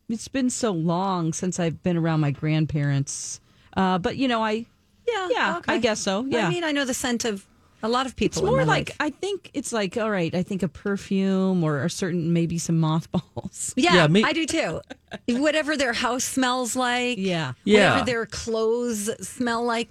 it's 0.08 0.28
been 0.28 0.48
so 0.48 0.70
long 0.70 1.34
since 1.34 1.60
I've 1.60 1.82
been 1.82 1.98
around 1.98 2.20
my 2.20 2.30
grandparents. 2.30 3.40
Uh, 3.76 3.98
but 3.98 4.16
you 4.16 4.28
know, 4.28 4.42
I 4.42 4.64
Yeah, 5.06 5.28
Yeah, 5.30 5.56
okay. 5.58 5.74
I 5.74 5.78
guess 5.78 6.00
so, 6.00 6.24
yeah. 6.28 6.46
I 6.46 6.50
mean, 6.50 6.64
I 6.64 6.72
know 6.72 6.84
the 6.86 6.94
scent 6.94 7.24
of 7.26 7.46
a 7.82 7.88
lot 7.88 8.06
of 8.06 8.16
people. 8.16 8.38
it's 8.38 8.40
in 8.40 8.46
more 8.46 8.56
my 8.58 8.64
like 8.64 8.90
life. 8.90 8.96
I 9.00 9.10
think 9.10 9.50
it's 9.54 9.72
like 9.72 9.96
all 9.96 10.10
right. 10.10 10.34
I 10.34 10.42
think 10.42 10.62
a 10.62 10.68
perfume 10.68 11.62
or 11.62 11.84
a 11.84 11.90
certain 11.90 12.32
maybe 12.32 12.58
some 12.58 12.78
mothballs. 12.78 13.74
Yeah, 13.76 13.94
Yeah, 13.94 14.06
me- 14.08 14.24
I 14.24 14.32
do 14.32 14.46
too. 14.46 14.80
Whatever 15.28 15.76
their 15.76 15.92
house 15.92 16.24
smells 16.24 16.74
like. 16.74 17.18
Yeah. 17.18 17.52
Yeah. 17.64 17.90
Whatever 17.90 18.06
their 18.06 18.26
clothes 18.26 19.10
smell 19.26 19.64
like 19.64 19.88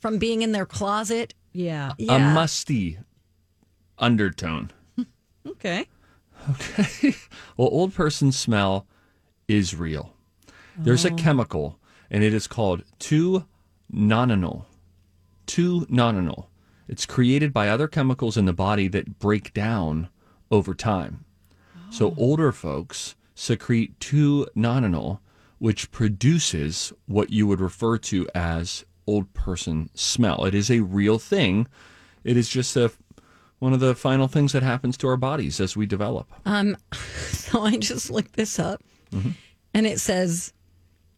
from 0.00 0.18
being 0.18 0.42
in 0.42 0.52
their 0.52 0.66
closet. 0.66 1.34
Yeah. 1.52 1.92
a 1.98 2.18
musty 2.18 2.98
undertone. 3.98 4.70
Okay. 5.46 5.86
Okay. 6.50 7.14
well, 7.56 7.68
old 7.70 7.94
person 7.94 8.32
smell 8.32 8.84
is 9.46 9.76
real. 9.76 10.12
There's 10.76 11.04
a 11.04 11.12
oh. 11.12 11.16
chemical, 11.16 11.78
and 12.10 12.24
it 12.24 12.34
is 12.34 12.48
called 12.48 12.82
2-nonenal. 12.98 14.66
2-nonenal. 15.46 16.50
It's 16.88 17.06
created 17.06 17.52
by 17.52 17.68
other 17.68 17.88
chemicals 17.88 18.36
in 18.36 18.44
the 18.44 18.52
body 18.52 18.88
that 18.88 19.18
break 19.18 19.52
down 19.52 20.08
over 20.50 20.74
time. 20.74 21.24
So 21.90 22.14
older 22.16 22.52
folks 22.52 23.14
secrete 23.34 23.98
2-nonenal, 24.00 25.20
which 25.58 25.90
produces 25.90 26.92
what 27.06 27.30
you 27.30 27.46
would 27.46 27.60
refer 27.60 27.98
to 27.98 28.26
as 28.34 28.84
old 29.06 29.32
person 29.34 29.90
smell. 29.94 30.44
It 30.44 30.54
is 30.54 30.70
a 30.70 30.80
real 30.80 31.18
thing. 31.18 31.66
It 32.24 32.36
is 32.36 32.48
just 32.48 32.76
a 32.76 32.90
one 33.58 33.72
of 33.72 33.80
the 33.80 33.94
final 33.94 34.28
things 34.28 34.52
that 34.52 34.62
happens 34.62 34.96
to 34.98 35.08
our 35.08 35.16
bodies 35.16 35.60
as 35.60 35.76
we 35.76 35.86
develop. 35.86 36.30
Um, 36.44 36.76
So 37.46 37.62
I 37.62 37.76
just 37.76 38.10
looked 38.10 38.32
this 38.34 38.58
up 38.58 38.82
and 39.72 39.86
it 39.86 40.00
says 40.00 40.52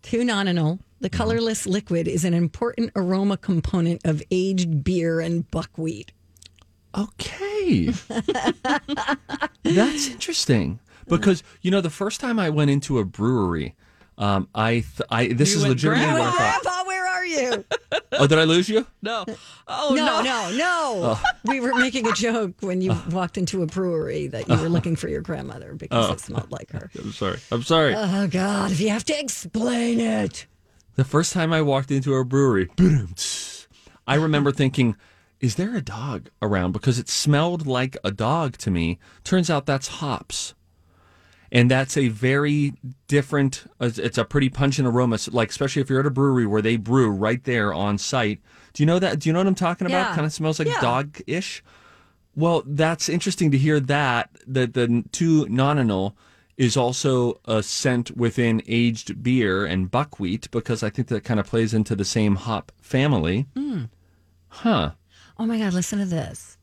2 0.02 0.24
nonenal, 0.24 0.78
the 1.00 1.10
colorless 1.10 1.66
liquid, 1.66 2.08
is 2.08 2.24
an 2.24 2.34
important 2.34 2.90
aroma 2.96 3.36
component 3.36 4.00
of 4.04 4.22
aged 4.30 4.82
beer 4.84 5.20
and 5.20 5.50
buckwheat. 5.50 6.12
Okay. 6.96 7.92
That's 9.62 10.08
interesting. 10.08 10.80
Because, 11.06 11.42
you 11.62 11.70
know, 11.70 11.80
the 11.80 11.90
first 11.90 12.20
time 12.20 12.38
I 12.38 12.50
went 12.50 12.70
into 12.70 12.98
a 12.98 13.04
brewery, 13.04 13.74
um, 14.18 14.48
I, 14.54 14.72
th- 14.72 15.02
I 15.10 15.28
this 15.28 15.52
You 15.52 15.58
is 15.58 15.62
went 15.62 15.70
legitimately 15.70 16.20
what 16.20 16.34
I 16.34 16.58
thought. 16.58 16.77
Grandpa, 17.36 17.40
where 17.40 17.50
are 17.50 17.54
you? 17.56 17.64
Oh, 18.12 18.26
did 18.26 18.38
I 18.38 18.44
lose 18.44 18.68
you? 18.68 18.86
No. 19.02 19.24
Oh 19.66 19.94
no, 19.94 20.22
no. 20.22 20.22
no, 20.22 20.56
no. 20.56 21.16
Oh. 21.16 21.22
We 21.44 21.60
were 21.60 21.74
making 21.74 22.06
a 22.06 22.12
joke 22.12 22.54
when 22.60 22.80
you 22.80 22.92
oh. 22.92 23.04
walked 23.10 23.38
into 23.38 23.62
a 23.62 23.66
brewery 23.66 24.26
that 24.28 24.48
you 24.48 24.56
were 24.56 24.66
oh. 24.66 24.68
looking 24.68 24.96
for 24.96 25.08
your 25.08 25.20
grandmother 25.20 25.74
because 25.74 26.10
it 26.10 26.20
smelled 26.20 26.50
like 26.50 26.70
her. 26.72 26.90
I'm 26.98 27.12
sorry. 27.12 27.38
I'm 27.52 27.62
sorry. 27.62 27.94
Oh, 27.96 28.26
God, 28.28 28.70
if 28.72 28.80
you 28.80 28.90
have 28.90 29.04
to 29.04 29.18
explain 29.18 30.00
it. 30.00 30.46
the 30.96 31.04
first 31.04 31.32
time 31.32 31.52
I 31.52 31.62
walked 31.62 31.90
into 31.90 32.14
a 32.14 32.24
brewery, 32.24 32.70
I 34.06 34.14
remember 34.14 34.52
thinking, 34.52 34.96
is 35.40 35.54
there 35.54 35.76
a 35.76 35.82
dog 35.82 36.30
around? 36.42 36.72
Because 36.72 36.98
it 36.98 37.08
smelled 37.08 37.66
like 37.66 37.96
a 38.02 38.10
dog 38.10 38.56
to 38.58 38.70
me. 38.70 38.98
Turns 39.22 39.50
out 39.50 39.66
that's 39.66 39.88
hops. 39.88 40.54
And 41.50 41.70
that's 41.70 41.96
a 41.96 42.08
very 42.08 42.74
different, 43.06 43.64
it's 43.80 43.98
it's 43.98 44.18
a 44.18 44.24
pretty 44.24 44.48
pungent 44.50 44.86
aroma. 44.86 45.16
So, 45.18 45.30
Like, 45.32 45.48
especially 45.50 45.80
if 45.82 45.88
you're 45.88 46.00
at 46.00 46.06
a 46.06 46.10
brewery 46.10 46.46
where 46.46 46.60
they 46.62 46.76
brew 46.76 47.10
right 47.10 47.42
there 47.44 47.72
on 47.72 47.96
site. 47.98 48.40
Do 48.74 48.82
you 48.82 48.86
know 48.86 48.98
that? 48.98 49.18
Do 49.20 49.28
you 49.28 49.32
know 49.32 49.38
what 49.40 49.46
I'm 49.46 49.54
talking 49.54 49.86
about? 49.86 50.10
Yeah. 50.10 50.14
Kind 50.14 50.26
of 50.26 50.32
smells 50.32 50.58
like 50.58 50.68
Yeah. 50.68 50.80
dog 50.80 51.20
ish. 51.26 51.62
Well, 52.36 52.62
that's 52.66 53.08
interesting 53.08 53.50
to 53.50 53.58
hear 53.58 53.80
that, 53.80 54.30
that 54.46 54.74
the 54.74 55.04
two 55.10 55.46
nonenal 55.46 56.14
is 56.58 56.76
also 56.76 57.40
a 57.46 57.62
scent 57.62 58.16
within 58.16 58.62
aged 58.68 59.22
beer 59.22 59.64
and 59.64 59.90
buckwheat 59.90 60.50
because 60.50 60.82
I 60.82 60.90
think 60.90 61.08
that 61.08 61.24
kind 61.24 61.40
of 61.40 61.46
plays 61.46 61.72
into 61.72 61.96
the 61.96 62.04
same 62.04 62.36
hop 62.36 62.72
family. 62.82 63.46
Mm. 63.56 63.88
Huh. 64.48 64.90
Oh 65.38 65.46
my 65.46 65.58
God, 65.58 65.72
listen 65.72 65.98
to 66.00 66.04
this. 66.04 66.57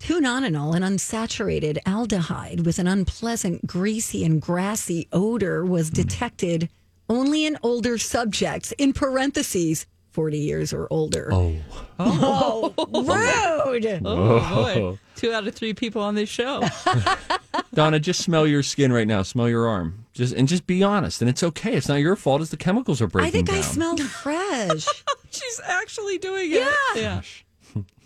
2-nonenal, 0.00 0.74
an 0.74 0.82
unsaturated 0.82 1.78
aldehyde 1.84 2.64
with 2.64 2.78
an 2.78 2.86
unpleasant, 2.86 3.66
greasy, 3.66 4.24
and 4.24 4.40
grassy 4.40 5.08
odor, 5.12 5.64
was 5.64 5.88
hmm. 5.88 5.94
detected 5.94 6.68
only 7.08 7.46
in 7.46 7.58
older 7.62 7.98
subjects, 7.98 8.72
in 8.72 8.92
parentheses, 8.92 9.86
40 10.10 10.38
years 10.38 10.72
or 10.72 10.88
older. 10.90 11.28
Oh. 11.32 11.54
Oh, 11.98 12.74
rude. 13.72 14.00
Oh 14.04 14.64
boy. 14.74 14.98
Two 15.14 15.32
out 15.32 15.46
of 15.46 15.54
three 15.54 15.74
people 15.74 16.02
on 16.02 16.14
this 16.14 16.28
show. 16.28 16.62
Donna, 17.74 18.00
just 18.00 18.22
smell 18.22 18.46
your 18.46 18.62
skin 18.62 18.92
right 18.92 19.06
now. 19.06 19.22
Smell 19.22 19.48
your 19.48 19.68
arm. 19.68 20.06
Just 20.12 20.34
and 20.34 20.48
just 20.48 20.66
be 20.66 20.82
honest. 20.82 21.22
And 21.22 21.28
it's 21.28 21.42
okay. 21.42 21.74
It's 21.74 21.88
not 21.88 21.96
your 21.96 22.16
fault. 22.16 22.40
It's 22.40 22.50
the 22.50 22.56
chemicals 22.56 23.00
are 23.00 23.06
breaking 23.06 23.28
I 23.28 23.30
think 23.30 23.46
down. 23.48 23.58
I 23.58 23.60
smelled 23.60 24.00
fresh. 24.00 24.86
She's 25.30 25.60
actually 25.64 26.18
doing 26.18 26.50
it. 26.52 26.66
Yeah. 26.96 27.22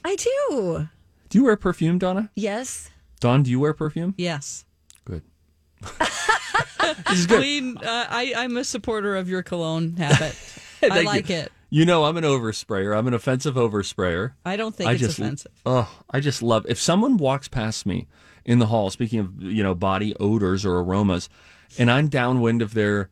I 0.04 0.16
do. 0.16 0.88
Do 1.32 1.38
you 1.38 1.44
wear 1.44 1.56
perfume, 1.56 1.96
Donna? 1.96 2.30
Yes. 2.36 2.90
Dawn, 3.18 3.42
do 3.42 3.50
you 3.50 3.58
wear 3.58 3.72
perfume? 3.72 4.12
Yes. 4.18 4.66
Good. 5.06 5.22
this 5.80 7.10
is 7.10 7.26
good. 7.26 7.38
Clean. 7.38 7.78
Uh, 7.78 8.06
I, 8.10 8.34
I'm 8.36 8.58
a 8.58 8.64
supporter 8.64 9.16
of 9.16 9.30
your 9.30 9.42
cologne 9.42 9.96
habit. 9.96 10.36
I 10.82 11.00
like 11.00 11.30
you. 11.30 11.36
it. 11.36 11.52
You 11.70 11.86
know 11.86 12.04
I'm 12.04 12.18
an 12.18 12.24
oversprayer. 12.24 12.94
I'm 12.94 13.06
an 13.06 13.14
offensive 13.14 13.54
oversprayer. 13.54 14.34
I 14.44 14.56
don't 14.56 14.76
think 14.76 14.90
I 14.90 14.92
it's 14.92 15.00
just, 15.00 15.18
offensive. 15.18 15.52
Oh, 15.64 15.90
I 16.10 16.20
just 16.20 16.42
love 16.42 16.66
if 16.68 16.78
someone 16.78 17.16
walks 17.16 17.48
past 17.48 17.86
me 17.86 18.08
in 18.44 18.58
the 18.58 18.66
hall. 18.66 18.90
Speaking 18.90 19.20
of 19.20 19.42
you 19.42 19.62
know 19.62 19.74
body 19.74 20.14
odors 20.20 20.66
or 20.66 20.80
aromas, 20.80 21.30
and 21.78 21.90
I'm 21.90 22.08
downwind 22.08 22.60
of 22.60 22.74
their 22.74 23.08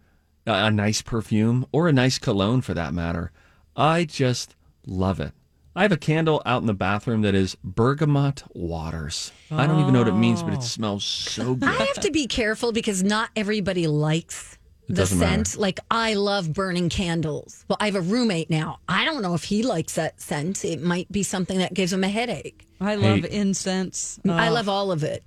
uh, 0.47 0.53
a 0.53 0.71
nice 0.71 1.01
perfume 1.01 1.65
or 1.73 1.89
a 1.89 1.93
nice 1.95 2.19
cologne 2.19 2.61
for 2.61 2.75
that 2.75 2.93
matter. 2.93 3.33
I 3.75 4.05
just 4.05 4.57
love 4.85 5.21
it. 5.21 5.33
I 5.75 5.83
have 5.83 5.93
a 5.93 5.97
candle 5.97 6.43
out 6.45 6.63
in 6.63 6.67
the 6.67 6.75
bathroom 6.75 7.23
that 7.23 7.35
is 7.35 7.57
bergamot 7.63 8.43
waters. 8.55 9.31
I 9.51 9.67
don't 9.67 9.81
even 9.81 9.93
know 9.93 10.01
what 10.01 10.09
it 10.09 10.13
means, 10.17 10.43
but 10.43 10.53
it 10.53 10.59
oh. 10.59 10.63
smells 10.63 11.05
so 11.05 11.55
good. 11.55 11.69
I 11.69 11.73
have 11.73 12.01
to 12.01 12.11
be 12.11 12.27
careful 12.27 12.73
because 12.73 13.03
not 13.05 13.31
everybody 13.37 13.87
likes 13.87 14.59
the 14.89 14.95
doesn't 14.95 15.19
matter. 15.21 15.45
scent. 15.45 15.61
Like 15.61 15.79
I 15.89 16.15
love 16.15 16.53
burning 16.53 16.89
candles. 16.89 17.65
Well, 17.69 17.77
I 17.81 17.87
have 17.87 17.95
a 17.95 18.01
roommate 18.01 18.51
now. 18.51 18.81
I 18.89 19.05
don't 19.05 19.23
know 19.23 19.35
if 19.35 19.45
he 19.45 19.63
likes 19.63 19.95
that 19.95 20.21
scent. 20.21 20.65
It 20.65 20.83
might 20.83 21.11
be 21.13 21.23
something 21.23 21.59
that 21.59 21.73
gives 21.73 21.93
him 21.93 22.03
a 22.03 22.09
headache. 22.09 22.67
I 22.81 22.97
love 22.97 23.21
Hey. 23.21 23.31
incense. 23.31 24.19
I 24.29 24.49
Oh. 24.49 24.53
love 24.53 24.69
all 24.69 24.91
of 24.91 25.05
it. 25.05 25.23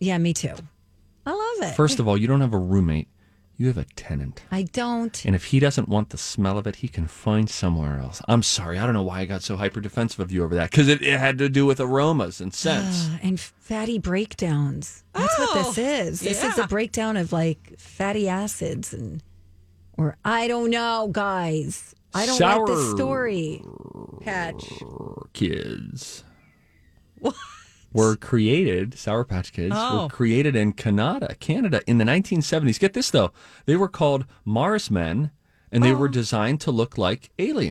Yeah, 0.00 0.18
me 0.18 0.34
too. 0.34 0.54
I 1.24 1.30
love 1.30 1.70
it. 1.70 1.74
First 1.74 1.98
of 1.98 2.06
all, 2.06 2.16
you 2.18 2.26
don't 2.26 2.40
have 2.42 2.54
a 2.54 2.58
roommate; 2.58 3.08
you 3.58 3.66
have 3.66 3.76
a 3.76 3.84
tenant. 3.96 4.42
I 4.50 4.62
don't. 4.62 5.22
And 5.26 5.34
if 5.34 5.46
he 5.46 5.58
doesn't 5.58 5.88
want 5.88 6.10
the 6.10 6.16
smell 6.16 6.56
of 6.58 6.66
it, 6.66 6.76
he 6.76 6.86
can 6.88 7.06
find 7.08 7.50
somewhere 7.50 7.98
else. 7.98 8.22
I'm 8.28 8.42
sorry. 8.42 8.78
I 8.78 8.84
don't 8.86 8.94
know 8.94 9.02
why 9.02 9.20
I 9.20 9.24
got 9.24 9.42
so 9.42 9.56
hyper 9.56 9.80
defensive 9.80 10.20
of 10.20 10.30
you 10.32 10.44
over 10.44 10.54
that 10.54 10.70
because 10.70 10.86
it, 10.88 11.02
it 11.02 11.18
had 11.18 11.38
to 11.38 11.48
do 11.48 11.66
with 11.66 11.80
aromas 11.80 12.40
and 12.40 12.54
scents. 12.54 13.08
Uh, 13.08 13.18
and 13.22 13.38
fatty 13.40 13.98
breakdowns. 13.98 15.02
That's 15.12 15.38
what 15.38 15.48
Oh, 15.56 15.72
this 15.72 15.78
is. 15.78 16.20
This 16.20 16.44
is 16.44 16.56
a 16.58 16.66
breakdown 16.68 17.16
of 17.16 17.32
like 17.32 17.74
fatty 17.78 18.28
acids 18.28 18.94
and, 18.94 19.22
or 19.96 20.16
I 20.24 20.46
don't 20.48 20.70
know, 20.70 21.08
guys. 21.10 21.94
I 22.14 22.26
don't 22.26 22.40
like 22.40 22.64
this 22.66 22.84
Sour. 22.86 22.96
story. 22.96 23.62
Patch. 24.22 24.64
Kids 25.34 26.22
were 27.92 28.16
created, 28.16 28.98
Sour 28.98 29.24
Patch 29.24 29.52
Kids 29.52 29.74
Oh. 29.76 30.04
were 30.04 30.08
created 30.08 30.54
in 30.54 30.72
Canada, 30.72 31.34
Canada 31.40 31.80
in 31.86 31.98
the 31.98 32.04
1970s. 32.04 32.78
Get 32.78 32.92
this 32.92 33.10
though. 33.10 33.32
They 33.66 33.76
were 33.76 33.88
called 33.88 34.24
Mars 34.44 34.90
Men 34.90 35.30
and 35.72 35.82
they 35.82 35.92
oh. 35.92 35.96
were 35.96 36.08
designed 36.08 36.60
to 36.62 36.70
look 36.70 36.98
like 36.98 37.30
aliens. 37.38 37.70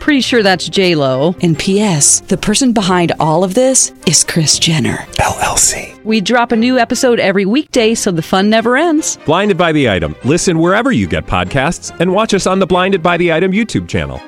Pretty 0.00 0.20
sure 0.20 0.42
that's 0.44 0.68
J 0.68 0.94
Lo. 0.94 1.34
And 1.42 1.58
P.S. 1.58 2.20
The 2.20 2.36
person 2.36 2.72
behind 2.72 3.12
all 3.18 3.42
of 3.42 3.54
this 3.54 3.92
is 4.06 4.22
Kris 4.22 4.58
Jenner 4.58 4.98
LLC. 5.18 6.00
We 6.04 6.20
drop 6.20 6.52
a 6.52 6.56
new 6.56 6.78
episode 6.78 7.18
every 7.18 7.44
weekday, 7.44 7.94
so 7.94 8.12
the 8.12 8.22
fun 8.22 8.48
never 8.48 8.76
ends. 8.76 9.18
Blinded 9.26 9.58
by 9.58 9.72
the 9.72 9.90
item. 9.90 10.14
Listen 10.24 10.60
wherever 10.60 10.92
you 10.92 11.08
get 11.08 11.26
podcasts, 11.26 11.98
and 11.98 12.12
watch 12.12 12.34
us 12.34 12.46
on 12.46 12.60
the 12.60 12.66
Blinded 12.66 13.02
by 13.02 13.16
the 13.16 13.32
Item 13.32 13.50
YouTube 13.50 13.88
channel. 13.88 14.20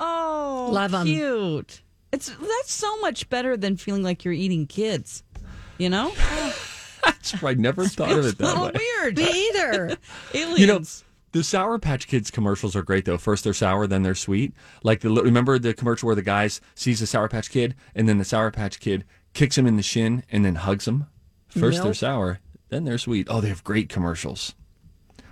Oh, 0.00 0.70
Love 0.72 0.92
'em. 0.94 1.06
cute. 1.06 1.82
It's 2.10 2.30
that's 2.30 2.72
so 2.72 2.96
much 3.00 3.28
better 3.28 3.56
than 3.56 3.76
feeling 3.76 4.02
like 4.02 4.24
you're 4.24 4.34
eating 4.34 4.66
kids. 4.66 5.22
You 5.76 5.90
know, 5.90 6.12
I 7.44 7.54
never 7.54 7.84
thought 7.86 8.10
of 8.10 8.18
it's 8.18 8.28
it 8.28 8.34
a 8.34 8.38
that 8.38 8.48
little 8.48 8.64
way. 8.64 8.72
weird. 9.02 9.16
Me 9.18 9.48
either. 9.50 9.96
Aliens. 10.34 10.58
You 10.58 10.66
know, 10.66 10.80
the 11.32 11.44
Sour 11.44 11.78
Patch 11.78 12.06
Kids 12.06 12.30
commercials 12.30 12.74
are 12.74 12.82
great 12.82 13.04
though. 13.04 13.18
First 13.18 13.44
they're 13.44 13.52
sour, 13.52 13.86
then 13.86 14.02
they're 14.02 14.14
sweet. 14.14 14.52
Like 14.82 15.00
the 15.00 15.10
remember 15.10 15.58
the 15.58 15.74
commercial 15.74 16.06
where 16.06 16.16
the 16.16 16.22
guys 16.22 16.60
sees 16.74 17.00
the 17.00 17.06
Sour 17.06 17.28
Patch 17.28 17.50
Kid 17.50 17.74
and 17.94 18.08
then 18.08 18.18
the 18.18 18.24
Sour 18.24 18.50
Patch 18.50 18.80
Kid 18.80 19.04
kicks 19.34 19.58
him 19.58 19.66
in 19.66 19.76
the 19.76 19.82
shin 19.82 20.24
and 20.30 20.44
then 20.44 20.56
hugs 20.56 20.88
him. 20.88 21.06
First 21.48 21.82
they're 21.82 21.94
sour, 21.94 22.40
then 22.68 22.84
they're 22.84 22.98
sweet. 22.98 23.26
Oh, 23.30 23.40
they 23.40 23.48
have 23.48 23.64
great 23.64 23.88
commercials. 23.88 24.54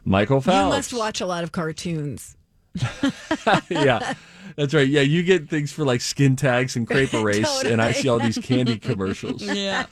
Michael 0.04 0.40
Phelps. 0.40 0.64
You 0.64 0.68
must 0.70 0.92
watch 0.94 1.20
a 1.20 1.26
lot 1.26 1.44
of 1.44 1.52
cartoons. 1.52 2.36
yeah, 3.68 4.14
that's 4.54 4.72
right. 4.72 4.86
Yeah, 4.86 5.00
you 5.00 5.22
get 5.22 5.48
things 5.48 5.72
for 5.72 5.84
like 5.84 6.00
skin 6.00 6.36
tags 6.36 6.76
and 6.76 6.86
crepe 6.86 7.12
erase, 7.14 7.64
and 7.64 7.82
I 7.82 7.92
see 7.92 8.08
all 8.08 8.18
these 8.18 8.38
candy 8.38 8.78
commercials. 8.78 9.42
yeah. 9.42 9.86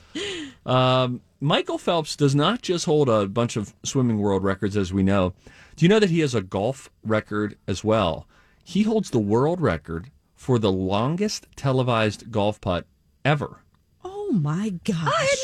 Um, 0.65 1.21
Michael 1.41 1.79
Phelps 1.79 2.17
does 2.17 2.35
not 2.35 2.63
just 2.63 2.85
hold 2.87 3.09
a 3.09 3.27
bunch 3.27 3.57
of 3.57 3.75
swimming 3.83 4.19
world 4.19 4.45
records, 4.45 4.77
as 4.77 4.93
we 4.93 5.03
know. 5.03 5.35
Do 5.77 5.85
you 5.85 5.89
know 5.89 5.99
that 5.99 6.11
he 6.11 6.21
has 6.21 6.35
a 6.35 6.43
golf 6.43 6.91
record 7.03 7.57
as 7.67 7.83
well? 7.85 8.27
He 8.63 8.83
holds 8.85 9.11
the 9.11 9.19
world 9.19 9.61
record 9.61 10.11
for 10.35 10.59
the 10.59 10.73
longest 10.73 11.47
televised 11.57 12.31
golf 12.31 12.61
putt 12.61 12.87
ever. 13.25 13.61
Oh 14.05 14.31
my 14.33 14.71
gosh. 14.85 15.07
I 15.07 15.25
had 15.25 15.39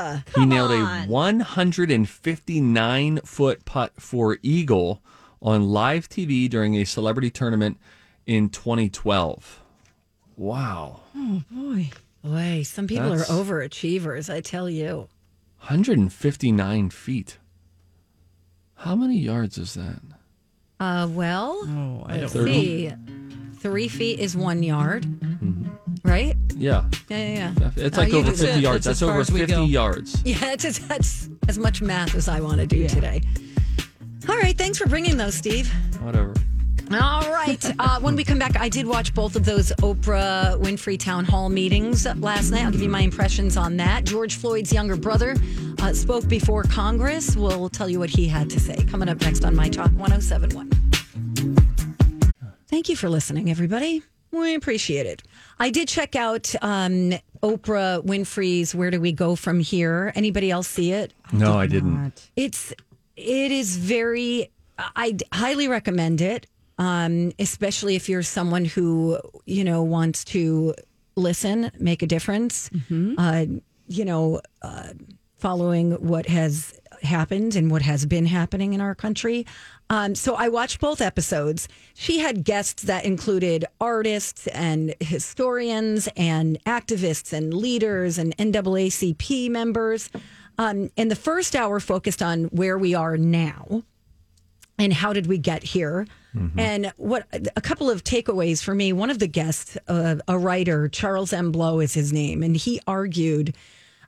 no 0.00 0.10
idea. 0.10 0.24
he 0.36 0.46
nailed 0.46 0.70
a 0.72 1.04
159 1.06 3.18
foot 3.24 3.64
putt 3.64 3.92
for 4.00 4.38
Eagle 4.42 5.02
on 5.42 5.68
live 5.68 6.08
TV 6.08 6.48
during 6.48 6.74
a 6.76 6.84
celebrity 6.84 7.30
tournament 7.30 7.78
in 8.26 8.48
2012. 8.48 9.60
Wow. 10.36 11.00
Oh 11.14 11.42
boy. 11.50 11.90
Boy, 12.22 12.62
some 12.64 12.86
people 12.88 13.10
That's- 13.10 13.30
are 13.30 13.34
overachievers, 13.34 14.32
I 14.32 14.40
tell 14.40 14.68
you. 14.68 15.08
159 15.60 16.90
feet. 16.90 17.38
How 18.76 18.94
many 18.94 19.18
yards 19.18 19.58
is 19.58 19.74
that? 19.74 20.00
Uh, 20.78 21.08
well, 21.10 21.58
Oh, 21.64 22.04
I 22.06 22.18
don't. 22.18 22.28
Thirty. 22.30 22.88
see. 22.90 22.92
Three 23.58 23.88
feet 23.88 24.20
is 24.20 24.36
one 24.36 24.62
yard, 24.62 25.06
right? 26.04 26.36
Yeah. 26.54 26.84
Yeah, 27.08 27.16
yeah, 27.16 27.52
yeah. 27.58 27.70
It's 27.76 27.98
Uh, 27.98 28.02
like 28.02 28.12
you 28.12 28.18
over 28.18 28.30
50 28.30 28.46
it. 28.46 28.60
yards. 28.60 28.84
That's 28.84 29.00
That's 29.00 29.10
over 29.10 29.24
50 29.24 29.46
go. 29.46 29.64
yards. 29.64 30.22
Yeah, 30.24 30.52
it's, 30.52 30.78
that's 30.80 31.28
as 31.48 31.58
much 31.58 31.82
math 31.82 32.14
as 32.14 32.28
I 32.28 32.38
want 32.40 32.60
to 32.60 32.66
do 32.66 32.86
today. 32.86 33.22
All 34.28 34.36
right, 34.36 34.56
thanks 34.56 34.78
for 34.78 34.86
bringing 34.86 35.16
those, 35.16 35.34
Steve. 35.34 35.68
Whatever. 36.00 36.34
All 36.92 37.32
right. 37.32 37.64
Uh, 37.80 37.98
when 38.00 38.14
we 38.14 38.22
come 38.22 38.38
back, 38.38 38.56
I 38.56 38.68
did 38.68 38.86
watch 38.86 39.12
both 39.12 39.34
of 39.34 39.44
those 39.44 39.72
Oprah 39.80 40.60
Winfrey 40.62 40.98
town 40.98 41.24
hall 41.24 41.48
meetings 41.48 42.06
last 42.20 42.50
night. 42.52 42.64
I'll 42.64 42.70
give 42.70 42.80
you 42.82 42.88
my 42.88 43.00
impressions 43.00 43.56
on 43.56 43.76
that. 43.78 44.04
George 44.04 44.36
Floyd's 44.36 44.72
younger 44.72 44.96
brother 44.96 45.34
uh, 45.80 45.92
spoke 45.92 46.28
before 46.28 46.62
Congress. 46.62 47.36
We'll 47.36 47.68
tell 47.68 47.88
you 47.88 47.98
what 47.98 48.10
he 48.10 48.28
had 48.28 48.48
to 48.50 48.60
say. 48.60 48.84
Coming 48.84 49.08
up 49.08 49.20
next 49.20 49.44
on 49.44 49.56
My 49.56 49.68
Talk 49.68 49.90
1071. 49.92 50.70
Thank 52.68 52.88
you 52.88 52.94
for 52.96 53.08
listening, 53.08 53.50
everybody. 53.50 54.02
We 54.30 54.54
appreciate 54.54 55.06
it. 55.06 55.22
I 55.58 55.70
did 55.70 55.88
check 55.88 56.14
out 56.14 56.54
um, 56.62 57.14
Oprah 57.42 58.04
Winfrey's 58.04 58.74
Where 58.74 58.90
Do 58.90 59.00
We 59.00 59.10
Go 59.12 59.34
From 59.34 59.58
Here? 59.60 60.12
Anybody 60.14 60.50
else 60.50 60.68
see 60.68 60.92
it? 60.92 61.12
No, 61.32 61.58
I 61.58 61.66
didn't. 61.66 62.28
It's 62.36 62.72
it 63.16 63.50
is 63.50 63.76
very 63.76 64.50
I 64.78 65.16
highly 65.32 65.68
recommend 65.68 66.20
it. 66.20 66.46
Um, 66.78 67.32
especially 67.38 67.96
if 67.96 68.08
you're 68.08 68.22
someone 68.22 68.64
who, 68.66 69.18
you 69.46 69.64
know, 69.64 69.82
wants 69.82 70.24
to 70.24 70.74
listen, 71.16 71.70
make 71.78 72.02
a 72.02 72.06
difference. 72.06 72.70
Uh, 73.18 73.46
you 73.88 74.04
know, 74.04 74.40
uh, 74.62 74.90
following 75.38 75.92
what 75.92 76.26
has 76.26 76.78
happened 77.02 77.56
and 77.56 77.70
what 77.70 77.82
has 77.82 78.04
been 78.06 78.26
happening 78.26 78.72
in 78.72 78.80
our 78.80 78.94
country. 78.94 79.46
Um, 79.90 80.14
so 80.14 80.34
I 80.34 80.48
watched 80.48 80.80
both 80.80 81.00
episodes. 81.00 81.68
She 81.94 82.18
had 82.18 82.44
guests 82.44 82.82
that 82.84 83.04
included 83.04 83.64
artists 83.80 84.46
and 84.48 84.94
historians 85.00 86.08
and 86.16 86.58
activists 86.64 87.32
and 87.32 87.54
leaders 87.54 88.18
and 88.18 88.36
NAACP 88.36 89.50
members. 89.50 90.10
Um, 90.58 90.90
and 90.96 91.10
the 91.10 91.16
first 91.16 91.54
hour 91.54 91.80
focused 91.80 92.22
on 92.22 92.44
where 92.44 92.78
we 92.78 92.94
are 92.94 93.16
now 93.16 93.82
and 94.78 94.92
how 94.92 95.12
did 95.12 95.26
we 95.26 95.38
get 95.38 95.62
here? 95.62 96.06
And 96.58 96.92
what 96.96 97.26
a 97.56 97.60
couple 97.60 97.88
of 97.88 98.04
takeaways 98.04 98.62
for 98.62 98.74
me. 98.74 98.92
One 98.92 99.08
of 99.08 99.18
the 99.18 99.26
guests 99.26 99.78
uh, 99.88 100.16
a 100.28 100.38
writer 100.38 100.88
charles 100.88 101.32
m. 101.32 101.50
Blow 101.50 101.80
is 101.80 101.94
his 101.94 102.12
name. 102.12 102.42
And 102.42 102.56
he 102.56 102.80
argued 102.86 103.56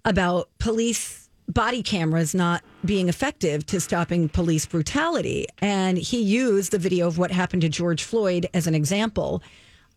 about 0.04 0.50
police 0.58 1.30
body 1.48 1.82
cameras 1.82 2.34
not 2.34 2.62
being 2.84 3.08
effective 3.08 3.64
to 3.66 3.80
stopping 3.80 4.28
police 4.28 4.66
brutality. 4.66 5.46
And 5.58 5.96
he 5.96 6.20
used 6.20 6.72
the 6.72 6.78
video 6.78 7.06
of 7.06 7.16
what 7.16 7.30
happened 7.30 7.62
to 7.62 7.70
george 7.70 8.02
floyd 8.02 8.46
as 8.52 8.66
an 8.66 8.74
example. 8.74 9.42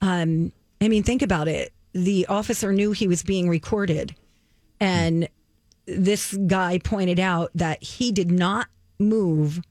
Um, 0.02 0.54
i 0.80 0.88
mean 0.88 1.04
think 1.04 1.22
about 1.22 1.50
it. 1.50 1.74
The 1.94 2.26
officer 2.28 2.72
knew 2.72 2.94
he 2.94 3.10
was 3.10 3.24
being 3.24 3.50
recorded. 3.50 4.16
And 4.80 5.28
this 5.86 6.34
guy 6.48 6.80
pointed 6.80 7.20
out 7.20 7.52
that 7.56 7.84
he 7.84 8.14
did 8.14 8.32
not 8.32 8.68
move 8.98 9.62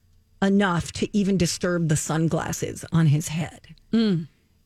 enough 0.43 0.93
to 0.93 1.17
even 1.17 1.37
disturb 1.37 1.89
the 1.89 1.97
sunglasses 1.97 2.85
on 2.93 3.07
his 3.07 3.29
head. 3.29 3.75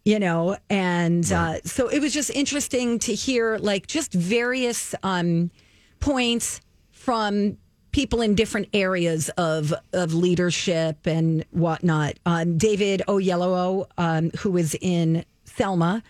You 0.06 0.18
know, 0.18 0.58
and 0.68 1.24
uh, 1.32 1.60
so 1.64 1.88
it 1.88 2.00
was 2.00 2.12
just 2.12 2.28
interesting 2.30 2.98
to 3.00 3.14
hear 3.14 3.56
like 3.58 3.86
just 3.86 4.12
various 4.12 4.94
um, 5.02 5.50
points 5.98 6.60
from 6.92 7.56
people 7.90 8.20
in 8.20 8.34
different 8.34 8.68
areas 8.74 9.30
of 9.38 9.72
of 9.94 10.12
leadership 10.12 11.06
and 11.06 11.44
whatnot. 11.52 12.14
Um, 12.26 12.58
David 12.58 13.02
Oyelowo, 13.08 13.86
um, 13.96 14.30
who 14.40 14.50
was 14.50 14.74
in 14.80 15.24
Selma, 15.44 16.02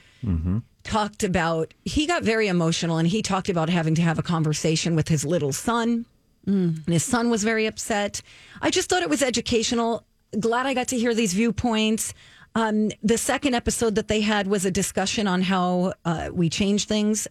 talked 0.83 1.23
about 1.23 1.73
he 1.85 2.07
got 2.07 2.25
very 2.25 2.49
emotional 2.49 2.97
and 2.99 3.07
he 3.07 3.23
talked 3.23 3.49
about 3.49 3.69
having 3.69 3.95
to 3.95 4.03
have 4.03 4.19
a 4.19 4.23
conversation 4.23 4.97
with 4.97 5.07
his 5.09 5.25
little 5.25 5.53
son. 5.53 6.05
And 6.47 6.93
his 6.93 7.05
son 7.05 7.31
was 7.31 7.43
very 7.45 7.65
upset 7.67 8.21
i 8.65 8.71
just 8.71 8.89
thought 8.89 9.03
it 9.03 9.11
was 9.11 9.23
educational. 9.23 10.05
Glad 10.41 10.67
i 10.67 10.75
got 10.75 10.89
to 10.89 10.99
hear 10.99 11.15
these 11.15 11.35
viewpoints. 11.35 12.13
Um, 12.57 12.91
the 13.03 13.19
second 13.19 13.55
episode 13.55 13.95
that 13.97 14.09
they 14.09 14.21
had 14.21 14.47
was 14.47 14.65
a 14.65 14.71
discussion 14.71 15.27
on 15.29 15.43
how 15.43 15.93
uh, 16.05 16.31
we 16.33 16.49
change 16.49 16.87
things. 16.87 17.29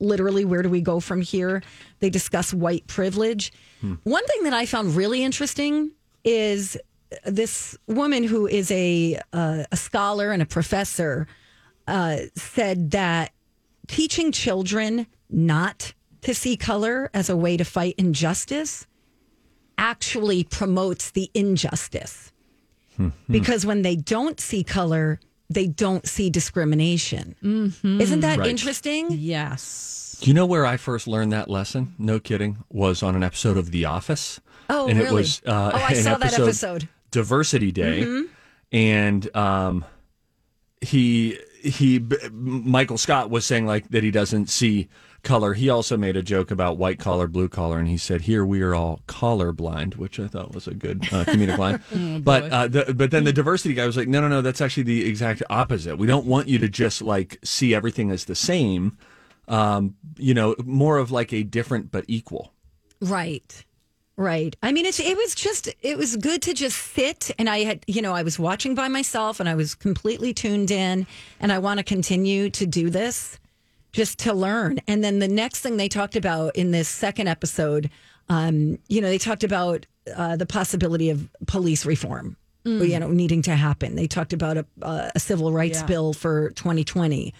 Literally 0.00 0.44
where 0.44 0.62
do 0.62 0.68
we 0.68 0.80
go 0.80 1.00
from 1.00 1.20
here? 1.20 1.62
They 2.00 2.10
discuss 2.10 2.54
white 2.54 2.86
privilege. 2.86 3.52
One 4.04 4.26
thing 4.26 4.42
that 4.44 4.52
i 4.52 4.66
found 4.66 4.96
really 4.96 5.22
interesting 5.22 5.90
is 6.24 6.76
this 7.24 7.76
woman 7.86 8.22
who 8.22 8.46
is 8.46 8.70
a 8.70 9.18
uh, 9.32 9.64
a 9.72 9.76
scholar 9.76 10.30
and 10.30 10.42
a 10.42 10.46
professor 10.46 11.26
uh, 11.86 12.18
said 12.34 12.90
that 12.90 13.32
teaching 13.86 14.30
children 14.30 15.06
not 15.30 15.94
to 16.22 16.34
see 16.34 16.56
color 16.56 17.10
as 17.14 17.30
a 17.30 17.36
way 17.36 17.56
to 17.56 17.64
fight 17.64 17.94
injustice 17.96 18.86
actually 19.78 20.44
promotes 20.44 21.10
the 21.12 21.30
injustice. 21.34 22.32
because 23.30 23.64
when 23.64 23.82
they 23.82 23.94
don't 23.94 24.40
see 24.40 24.64
color, 24.64 25.20
they 25.48 25.66
don't 25.68 26.06
see 26.06 26.28
discrimination. 26.28 27.36
Isn't 27.84 28.20
that 28.20 28.40
Right. 28.40 28.48
interesting? 28.48 29.06
Yes. 29.12 30.16
Do 30.20 30.28
you 30.28 30.34
know 30.34 30.46
where 30.46 30.66
I 30.66 30.76
first 30.76 31.06
learned 31.06 31.32
that 31.32 31.48
lesson? 31.48 31.94
No 31.96 32.18
kidding. 32.18 32.58
Was 32.70 33.04
on 33.04 33.14
an 33.14 33.22
episode 33.22 33.56
of 33.56 33.70
The 33.70 33.84
Office. 33.84 34.40
Oh, 34.68 34.88
and 34.88 34.98
it 34.98 35.04
really? 35.04 35.14
was 35.14 35.40
uh, 35.46 35.70
Oh, 35.72 35.78
I 35.78 35.90
an 35.92 36.02
saw 36.02 36.18
that 36.18 36.34
episode. 36.38 36.82
Mm-hmm. 36.82 36.92
Diversity 37.12 37.72
Day, 37.72 38.24
and 38.72 39.36
um, 39.36 39.84
he 40.82 41.38
he 41.62 42.04
Michael 42.32 42.98
Scott 42.98 43.30
was 43.30 43.44
saying 43.44 43.66
like 43.66 43.88
that 43.90 44.02
he 44.02 44.10
doesn't 44.10 44.48
see 44.48 44.88
color. 45.22 45.54
He 45.54 45.68
also 45.68 45.96
made 45.96 46.16
a 46.16 46.22
joke 46.22 46.50
about 46.50 46.78
white 46.78 46.98
collar, 46.98 47.26
blue 47.26 47.48
collar, 47.48 47.78
and 47.78 47.88
he 47.88 47.96
said, 47.96 48.22
"Here 48.22 48.44
we 48.44 48.62
are 48.62 48.74
all 48.74 49.00
collar 49.06 49.52
blind," 49.52 49.94
which 49.94 50.18
I 50.20 50.28
thought 50.28 50.54
was 50.54 50.66
a 50.66 50.74
good 50.74 51.04
uh, 51.12 51.24
comedic 51.24 51.58
line. 51.58 51.82
Oh, 51.94 52.20
but 52.20 52.52
uh, 52.52 52.68
the, 52.68 52.94
but 52.94 53.10
then 53.10 53.24
the 53.24 53.32
diversity 53.32 53.74
guy 53.74 53.86
was 53.86 53.96
like, 53.96 54.08
"No, 54.08 54.20
no, 54.20 54.28
no, 54.28 54.42
that's 54.42 54.60
actually 54.60 54.84
the 54.84 55.06
exact 55.06 55.42
opposite. 55.50 55.96
We 55.96 56.06
don't 56.06 56.26
want 56.26 56.48
you 56.48 56.58
to 56.58 56.68
just 56.68 57.02
like 57.02 57.38
see 57.42 57.74
everything 57.74 58.10
as 58.10 58.24
the 58.24 58.34
same." 58.34 58.96
Um, 59.46 59.94
you 60.18 60.34
know, 60.34 60.54
more 60.64 60.98
of 60.98 61.10
like 61.10 61.32
a 61.32 61.42
different 61.42 61.90
but 61.90 62.04
equal. 62.06 62.52
Right. 63.00 63.64
Right. 64.18 64.56
I 64.64 64.72
mean, 64.72 64.84
it's, 64.84 64.98
it 64.98 65.16
was 65.16 65.32
just, 65.36 65.68
it 65.80 65.96
was 65.96 66.16
good 66.16 66.42
to 66.42 66.52
just 66.52 66.76
sit. 66.76 67.30
And 67.38 67.48
I 67.48 67.60
had, 67.60 67.84
you 67.86 68.02
know, 68.02 68.14
I 68.14 68.24
was 68.24 68.36
watching 68.36 68.74
by 68.74 68.88
myself 68.88 69.38
and 69.38 69.48
I 69.48 69.54
was 69.54 69.76
completely 69.76 70.34
tuned 70.34 70.72
in. 70.72 71.06
And 71.38 71.52
I 71.52 71.60
want 71.60 71.78
to 71.78 71.84
continue 71.84 72.50
to 72.50 72.66
do 72.66 72.90
this 72.90 73.38
just 73.92 74.18
to 74.20 74.32
learn. 74.34 74.80
And 74.88 75.04
then 75.04 75.20
the 75.20 75.28
next 75.28 75.60
thing 75.60 75.76
they 75.76 75.88
talked 75.88 76.16
about 76.16 76.56
in 76.56 76.72
this 76.72 76.88
second 76.88 77.28
episode, 77.28 77.90
um, 78.28 78.80
you 78.88 79.00
know, 79.00 79.08
they 79.08 79.18
talked 79.18 79.44
about 79.44 79.86
uh, 80.16 80.34
the 80.36 80.46
possibility 80.46 81.10
of 81.10 81.28
police 81.46 81.86
reform, 81.86 82.36
you 82.64 82.98
know, 82.98 83.08
needing 83.08 83.40
to 83.42 83.54
happen. 83.54 83.94
They 83.94 84.08
talked 84.08 84.32
about 84.32 84.56
a, 84.58 84.66
a 85.14 85.20
civil 85.20 85.52
rights 85.52 85.78
Yeah. 85.80 85.86
bill 85.86 86.12
for 86.12 86.50
2020. 86.50 87.32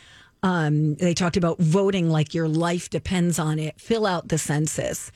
Um, 0.44 0.94
they 0.94 1.12
talked 1.12 1.36
about 1.36 1.58
voting 1.58 2.08
like 2.08 2.34
your 2.34 2.46
life 2.48 2.88
depends 2.88 3.40
on 3.40 3.58
it. 3.58 3.80
Fill 3.80 4.06
out 4.06 4.28
the 4.28 4.38
census. 4.38 5.10